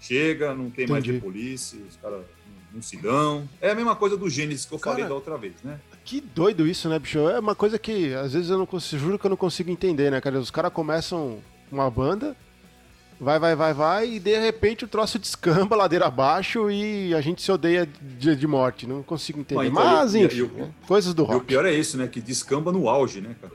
chega, 0.00 0.54
não 0.54 0.70
tem 0.70 0.86
mais 0.86 1.02
Entendi. 1.04 1.18
de 1.18 1.24
polícia, 1.24 1.78
os 1.88 1.96
caras 1.96 2.22
não, 2.72 2.80
se 2.82 2.96
dão. 2.96 3.48
É 3.60 3.70
a 3.70 3.74
mesma 3.74 3.96
coisa 3.96 4.16
do 4.16 4.28
Gênesis 4.28 4.64
que 4.66 4.74
eu 4.74 4.78
falei 4.78 4.98
Cara, 4.98 5.08
da 5.08 5.14
outra 5.14 5.36
vez, 5.36 5.54
né? 5.64 5.80
Que 6.04 6.20
doido 6.20 6.66
isso, 6.66 6.88
né, 6.88 6.98
bicho? 6.98 7.18
É 7.28 7.38
uma 7.38 7.54
coisa 7.54 7.78
que 7.78 8.12
às 8.14 8.32
vezes 8.32 8.50
eu 8.50 8.58
não 8.58 8.66
consigo, 8.66 9.00
juro 9.02 9.18
que 9.18 9.26
eu 9.26 9.30
não 9.30 9.36
consigo 9.36 9.70
entender, 9.70 10.10
né, 10.10 10.20
cara? 10.20 10.38
Os 10.38 10.50
caras 10.50 10.72
começam 10.72 11.40
uma 11.70 11.90
banda, 11.90 12.36
vai, 13.20 13.38
vai, 13.38 13.54
vai, 13.54 13.74
vai, 13.74 14.08
e 14.12 14.18
de 14.18 14.38
repente 14.38 14.84
o 14.84 14.88
troço 14.88 15.18
descamba 15.18 15.76
ladeira 15.76 16.06
abaixo 16.06 16.70
e 16.70 17.14
a 17.14 17.20
gente 17.20 17.42
se 17.42 17.52
odeia 17.52 17.86
de, 17.86 18.34
de 18.34 18.46
morte. 18.46 18.86
Não 18.86 19.02
consigo 19.02 19.40
entender. 19.40 19.60
Ah, 19.60 19.66
então, 19.66 19.84
Mas, 19.84 20.14
enfim, 20.14 20.36
e 20.36 20.42
o- 20.42 20.48
né? 20.52 20.70
coisas 20.86 21.12
do 21.14 21.22
E 21.22 21.24
o 21.24 21.28
rock. 21.28 21.44
pior 21.46 21.64
é 21.66 21.72
isso, 21.72 21.96
né? 21.98 22.08
Que 22.08 22.20
descamba 22.20 22.72
no 22.72 22.88
auge, 22.88 23.20
né, 23.20 23.36
cara? 23.40 23.52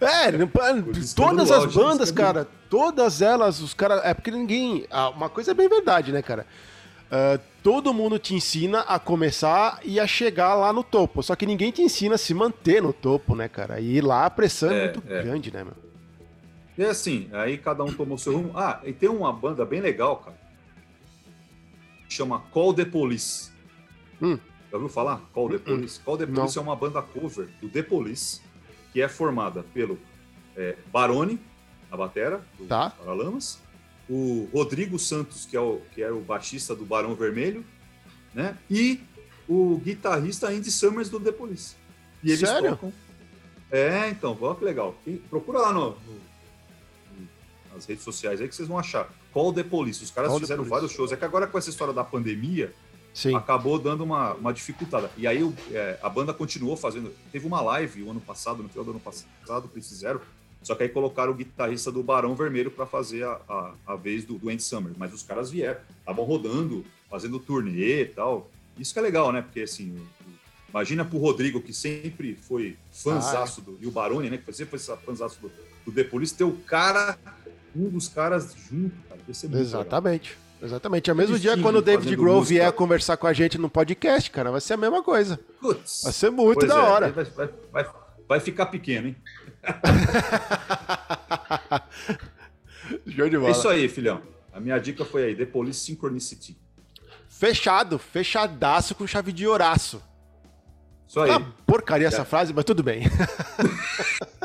É, 0.00 0.30
todas 1.16 1.50
as 1.50 1.64
auge, 1.64 1.76
bandas, 1.76 2.10
cara, 2.12 2.46
todas 2.70 3.20
elas, 3.22 3.60
os 3.60 3.74
caras. 3.74 4.00
É 4.04 4.14
porque 4.14 4.30
ninguém. 4.30 4.86
ah, 4.90 5.08
Uma 5.10 5.28
coisa 5.28 5.50
é 5.50 5.54
bem 5.54 5.68
verdade, 5.68 6.12
né, 6.12 6.22
cara? 6.22 6.46
Ah, 7.10 7.38
todo 7.62 7.92
mundo 7.92 8.18
te 8.18 8.34
ensina 8.34 8.80
a 8.82 8.98
começar 8.98 9.80
e 9.82 9.98
a 9.98 10.06
chegar 10.06 10.54
lá 10.54 10.72
no 10.72 10.84
topo. 10.84 11.22
Só 11.22 11.34
que 11.34 11.46
ninguém 11.46 11.70
te 11.72 11.82
ensina 11.82 12.14
a 12.14 12.18
se 12.18 12.32
manter 12.32 12.80
no 12.82 12.92
topo, 12.92 13.34
né, 13.34 13.48
cara? 13.48 13.80
E 13.80 14.00
lá 14.00 14.26
a 14.26 14.30
pressão 14.30 14.70
é, 14.70 14.78
É, 14.78 14.84
muito 14.84 15.02
é. 15.08 15.22
grande, 15.22 15.52
né, 15.52 15.64
meu? 15.64 15.74
E 16.78 16.84
assim, 16.84 17.28
aí 17.32 17.58
cada 17.58 17.82
um 17.82 17.92
tomou 17.92 18.16
seu 18.16 18.34
rumo. 18.36 18.52
Ah, 18.56 18.80
e 18.84 18.92
tem 18.92 19.08
uma 19.08 19.32
banda 19.32 19.64
bem 19.66 19.80
legal, 19.80 20.18
cara. 20.18 20.38
Chama 22.08 22.38
Call 22.52 22.72
the 22.72 22.84
Police. 22.84 23.50
Hum. 24.22 24.38
Já 24.70 24.76
ouviu 24.76 24.88
falar? 24.88 25.20
Call 25.34 25.48
the 25.50 25.58
Police? 25.58 26.00
Call 26.00 26.16
the 26.16 26.26
Não. 26.26 26.34
Police 26.34 26.58
é 26.58 26.60
uma 26.60 26.76
banda 26.76 27.02
cover 27.02 27.48
do 27.60 27.68
The 27.68 27.82
Police, 27.82 28.40
que 28.92 29.00
é 29.02 29.08
formada 29.08 29.62
pelo 29.74 29.98
é, 30.56 30.76
Barone, 30.92 31.40
na 31.90 31.96
batera, 31.96 32.42
do 32.58 32.66
Tá. 32.66 32.90
Paralamas, 32.90 33.58
o 34.08 34.48
Rodrigo 34.52 34.98
Santos, 34.98 35.46
que 35.46 35.56
é 35.56 35.60
o, 35.60 35.80
que 35.94 36.02
é 36.02 36.10
o 36.10 36.20
baixista 36.20 36.74
do 36.74 36.84
Barão 36.84 37.14
Vermelho, 37.14 37.64
né? 38.34 38.56
E 38.70 39.00
o 39.48 39.78
guitarrista 39.78 40.48
Andy 40.48 40.70
Summers 40.70 41.08
do 41.08 41.18
The 41.18 41.32
Police. 41.32 41.74
E 42.22 42.28
eles 42.30 42.40
Sério? 42.48 42.70
tocam. 42.70 42.92
É, 43.70 44.08
então, 44.10 44.36
olha 44.40 44.54
que 44.56 44.64
legal. 44.64 44.94
Procura 45.28 45.58
lá 45.60 45.72
no- 45.72 45.90
no- 45.90 46.27
nas 47.78 47.86
redes 47.86 48.04
sociais 48.04 48.40
aí 48.40 48.48
que 48.48 48.54
vocês 48.54 48.68
vão 48.68 48.78
achar. 48.78 49.08
Call 49.32 49.52
the 49.52 49.62
Police. 49.62 50.02
Os 50.02 50.10
caras 50.10 50.30
Call 50.30 50.40
fizeram 50.40 50.64
vários 50.64 50.92
shows. 50.92 51.12
É 51.12 51.16
que 51.16 51.24
agora 51.24 51.46
com 51.46 51.56
essa 51.56 51.70
história 51.70 51.94
da 51.94 52.04
pandemia, 52.04 52.72
Sim. 53.14 53.34
acabou 53.34 53.78
dando 53.78 54.02
uma, 54.04 54.34
uma 54.34 54.52
dificultada. 54.52 55.10
E 55.16 55.26
aí 55.26 55.42
o- 55.42 55.54
é, 55.72 55.98
a 56.02 56.08
banda 56.08 56.34
continuou 56.34 56.76
fazendo. 56.76 57.12
Teve 57.32 57.46
uma 57.46 57.60
live 57.60 58.02
o 58.02 58.10
ano 58.10 58.20
passado, 58.20 58.62
no 58.62 58.68
final 58.68 58.84
do 58.84 58.90
ano 58.90 59.00
passado, 59.00 59.68
que 59.68 59.76
eles 59.76 59.88
fizeram 59.88 60.20
Só 60.62 60.74
que 60.74 60.82
aí 60.82 60.88
colocaram 60.88 61.30
o 61.32 61.34
guitarrista 61.34 61.90
do 61.92 62.02
Barão 62.02 62.34
Vermelho 62.34 62.70
para 62.70 62.84
fazer 62.84 63.24
a, 63.24 63.40
a, 63.48 63.72
a, 63.86 63.96
vez 63.96 64.24
do, 64.24 64.34
do 64.38 64.48
Andy 64.50 64.62
Summer. 64.62 64.92
Mas 64.98 65.14
os 65.14 65.22
caras 65.22 65.50
vieram, 65.50 65.80
estavam 66.00 66.24
rodando, 66.24 66.84
fazendo 67.08 67.38
turnê 67.38 68.02
e 68.02 68.06
tal. 68.06 68.50
Isso 68.76 68.92
que 68.92 68.98
é 68.98 69.02
legal, 69.02 69.30
né? 69.32 69.40
Porque 69.40 69.60
assim, 69.60 69.96
imagina 70.68 71.04
pro 71.04 71.16
Rodrigo, 71.18 71.60
que 71.60 71.72
sempre 71.72 72.34
foi 72.34 72.76
fãzaço 72.92 73.60
do. 73.60 73.78
E 73.80 73.86
o 73.86 73.90
Barone, 73.90 74.30
né? 74.30 74.36
Que 74.36 74.52
sempre 74.52 74.78
foi 74.78 74.96
fãzaço 74.96 75.40
do, 75.40 75.50
do 75.86 75.92
The 75.92 76.04
Police, 76.04 76.34
ter 76.34 76.44
o 76.44 76.52
cara, 76.66 77.16
um 77.74 77.88
dos 77.88 78.08
caras 78.08 78.54
junto, 78.68 78.94
cara. 79.08 79.20
Exatamente. 79.28 80.30
Legal. 80.30 80.48
Exatamente. 80.60 81.08
É 81.08 81.12
o 81.12 81.16
mesmo 81.16 81.38
dia 81.38 81.56
quando 81.56 81.76
o 81.76 81.82
David 81.82 82.14
Grohl 82.16 82.42
vier 82.42 82.70
conversar 82.72 83.16
com 83.16 83.26
a 83.26 83.32
gente 83.32 83.56
no 83.58 83.70
podcast, 83.70 84.30
cara, 84.30 84.50
vai 84.50 84.60
ser 84.60 84.74
a 84.74 84.76
mesma 84.76 85.02
coisa. 85.02 85.38
Putz, 85.60 86.02
vai 86.04 86.12
ser 86.12 86.30
muito 86.30 86.66
da 86.66 86.74
é, 86.74 86.78
hora. 86.78 87.12
Vai, 87.12 87.24
vai, 87.24 87.48
vai, 87.72 87.86
vai, 88.28 88.40
ficar 88.40 88.66
pequeno, 88.66 89.08
hein? 89.08 89.16
Show 93.06 93.28
de 93.28 93.36
bola. 93.36 93.48
É 93.48 93.52
isso 93.52 93.68
aí, 93.68 93.88
filhão. 93.88 94.22
A 94.52 94.58
minha 94.58 94.78
dica 94.78 95.04
foi 95.04 95.24
aí, 95.24 95.36
The 95.36 95.46
Police 95.46 95.80
Synchronicity. 95.80 96.56
Fechado, 97.28 97.98
fechadaço 97.98 98.94
com 98.94 99.06
chave 99.06 99.32
de 99.32 99.46
oraço. 99.46 100.02
Isso 101.06 101.20
aí. 101.20 101.30
Ah, 101.30 101.40
porcaria 101.66 102.08
essa 102.08 102.24
frase, 102.24 102.52
mas 102.52 102.64
tudo 102.64 102.82
bem. 102.82 103.02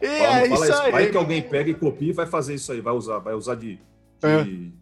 e 0.00 0.18
fala, 0.18 0.40
é 0.40 0.48
fala 0.48 0.66
isso 0.66 0.82
aí. 0.82 0.92
Vai 0.92 1.06
que 1.10 1.16
alguém 1.16 1.42
pega 1.42 1.70
e 1.70 1.74
copia 1.74 2.10
e 2.10 2.12
vai 2.12 2.26
fazer 2.26 2.54
isso 2.54 2.72
aí, 2.72 2.80
vai 2.80 2.94
usar, 2.94 3.18
vai 3.18 3.34
usar 3.34 3.54
de, 3.54 3.76
de 3.76 4.72
é. 4.72 4.80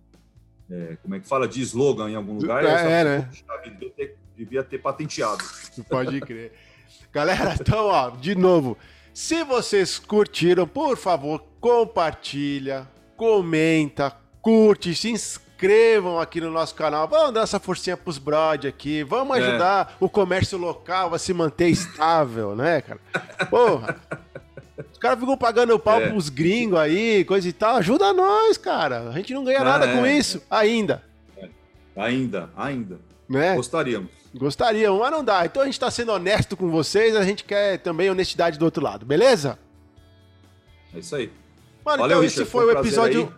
É, 0.71 0.97
como 1.03 1.15
é 1.15 1.21
que 1.21 1.27
fala, 1.27 1.49
de 1.49 1.61
slogan 1.63 2.11
em 2.11 2.15
algum 2.15 2.35
lugar. 2.35 2.65
É, 2.65 3.01
é 3.01 3.05
né? 3.05 3.31
Devia 3.65 3.91
ter, 3.91 4.17
devia 4.37 4.63
ter 4.63 4.79
patenteado. 4.79 5.43
Pode 5.89 6.21
crer. 6.21 6.53
Galera, 7.13 7.57
então, 7.59 7.87
ó, 7.87 8.11
de 8.11 8.35
novo, 8.35 8.77
se 9.15 9.43
vocês 9.45 9.99
curtiram, 9.99 10.67
por 10.69 10.97
favor, 10.97 11.43
compartilha, 11.59 12.87
comenta, 13.17 14.15
curte, 14.43 14.95
se 14.95 15.11
inscrevam 15.11 16.21
aqui 16.21 16.41
no 16.41 16.51
nosso 16.51 16.75
canal. 16.75 17.09
Vamos 17.09 17.33
dar 17.33 17.43
essa 17.43 17.59
forcinha 17.59 17.97
pros 17.97 18.19
brod 18.19 18.67
aqui. 18.67 19.03
Vamos 19.03 19.39
é. 19.39 19.41
ajudar 19.41 19.93
é. 19.93 20.05
o 20.05 20.09
comércio 20.09 20.59
local 20.59 21.15
a 21.15 21.19
se 21.19 21.33
manter 21.33 21.69
estável, 21.69 22.55
né, 22.55 22.83
cara? 22.83 23.01
Porra. 23.49 23.97
Os 24.93 24.99
caras 24.99 25.19
ficam 25.19 25.37
pagando 25.37 25.75
o 25.75 25.79
pau 25.79 26.01
é. 26.01 26.09
pros 26.09 26.29
gringos 26.29 26.79
aí, 26.79 27.25
coisa 27.25 27.49
e 27.49 27.53
tal. 27.53 27.77
Ajuda 27.77 28.13
nós, 28.13 28.57
cara. 28.57 29.09
A 29.09 29.13
gente 29.13 29.35
não 29.35 29.45
ganha 29.45 29.61
ah, 29.61 29.65
nada 29.65 29.87
é. 29.87 29.97
com 29.97 30.07
isso. 30.07 30.43
Ainda. 30.51 31.03
Ainda, 31.97 32.49
ainda. 32.57 33.01
Né? 33.29 33.57
Gostaríamos. 33.57 34.11
Gostariam, 34.35 34.99
mas 34.99 35.11
não 35.11 35.25
dá. 35.25 35.45
Então 35.45 35.63
a 35.63 35.65
gente 35.65 35.81
tá 35.81 35.91
sendo 35.91 36.13
honesto 36.13 36.57
com 36.57 36.71
vocês, 36.71 37.17
a 37.17 37.25
gente 37.25 37.45
quer 37.45 37.79
também 37.79 38.11
honestidade 38.11 38.59
do 38.59 38.65
outro 38.65 38.83
lado, 38.83 39.05
beleza? 39.05 39.59
É 40.95 40.99
isso 40.99 41.17
aí. 41.17 41.31
Mano, 41.85 42.03
Valeu, 42.03 42.07
então 42.07 42.21
Richard, 42.21 42.43
esse 42.43 42.51
foi, 42.51 42.65
foi 42.65 42.75
o 42.75 42.79
episódio. 42.79 43.35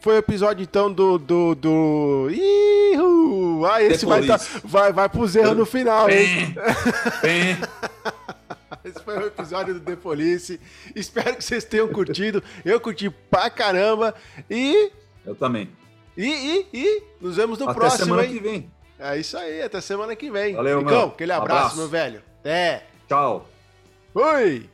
Foi 0.00 0.14
o 0.14 0.18
episódio, 0.18 0.62
então, 0.62 0.92
do. 0.92 1.16
do, 1.16 1.54
do... 1.54 2.28
Ihu! 2.30 3.64
Ah, 3.64 3.82
esse 3.82 4.04
vai, 4.04 4.26
tá, 4.26 4.40
vai, 4.64 4.92
vai 4.92 5.08
pros 5.08 5.36
erros 5.36 5.56
no 5.56 5.64
final, 5.64 6.10
hein? 6.10 6.54
Esse 8.84 9.02
foi 9.02 9.16
o 9.16 9.26
episódio 9.26 9.74
do 9.74 9.80
The 9.80 9.96
Police. 9.96 10.60
Espero 10.94 11.36
que 11.36 11.44
vocês 11.44 11.64
tenham 11.64 11.88
curtido. 11.88 12.42
Eu 12.64 12.80
curti 12.80 13.08
pra 13.08 13.48
caramba. 13.48 14.14
E. 14.50 14.90
Eu 15.24 15.34
também. 15.34 15.70
E, 16.16 16.26
e, 16.26 16.66
e 16.72 17.02
nos 17.20 17.36
vemos 17.36 17.58
no 17.58 17.68
Até 17.68 17.74
próximo, 17.74 18.04
semana 18.04 18.24
hein? 18.24 18.32
que 18.32 18.40
vem. 18.40 18.70
É 18.98 19.18
isso 19.18 19.36
aí, 19.36 19.62
até 19.62 19.80
semana 19.80 20.14
que 20.14 20.30
vem. 20.30 20.54
Valeu, 20.54 20.80
Nicão, 20.80 21.08
aquele 21.08 21.32
abraço, 21.32 21.58
abraço, 21.58 21.76
meu 21.76 21.88
velho. 21.88 22.22
Até. 22.40 22.86
Tchau. 23.08 23.48
Fui. 24.12 24.68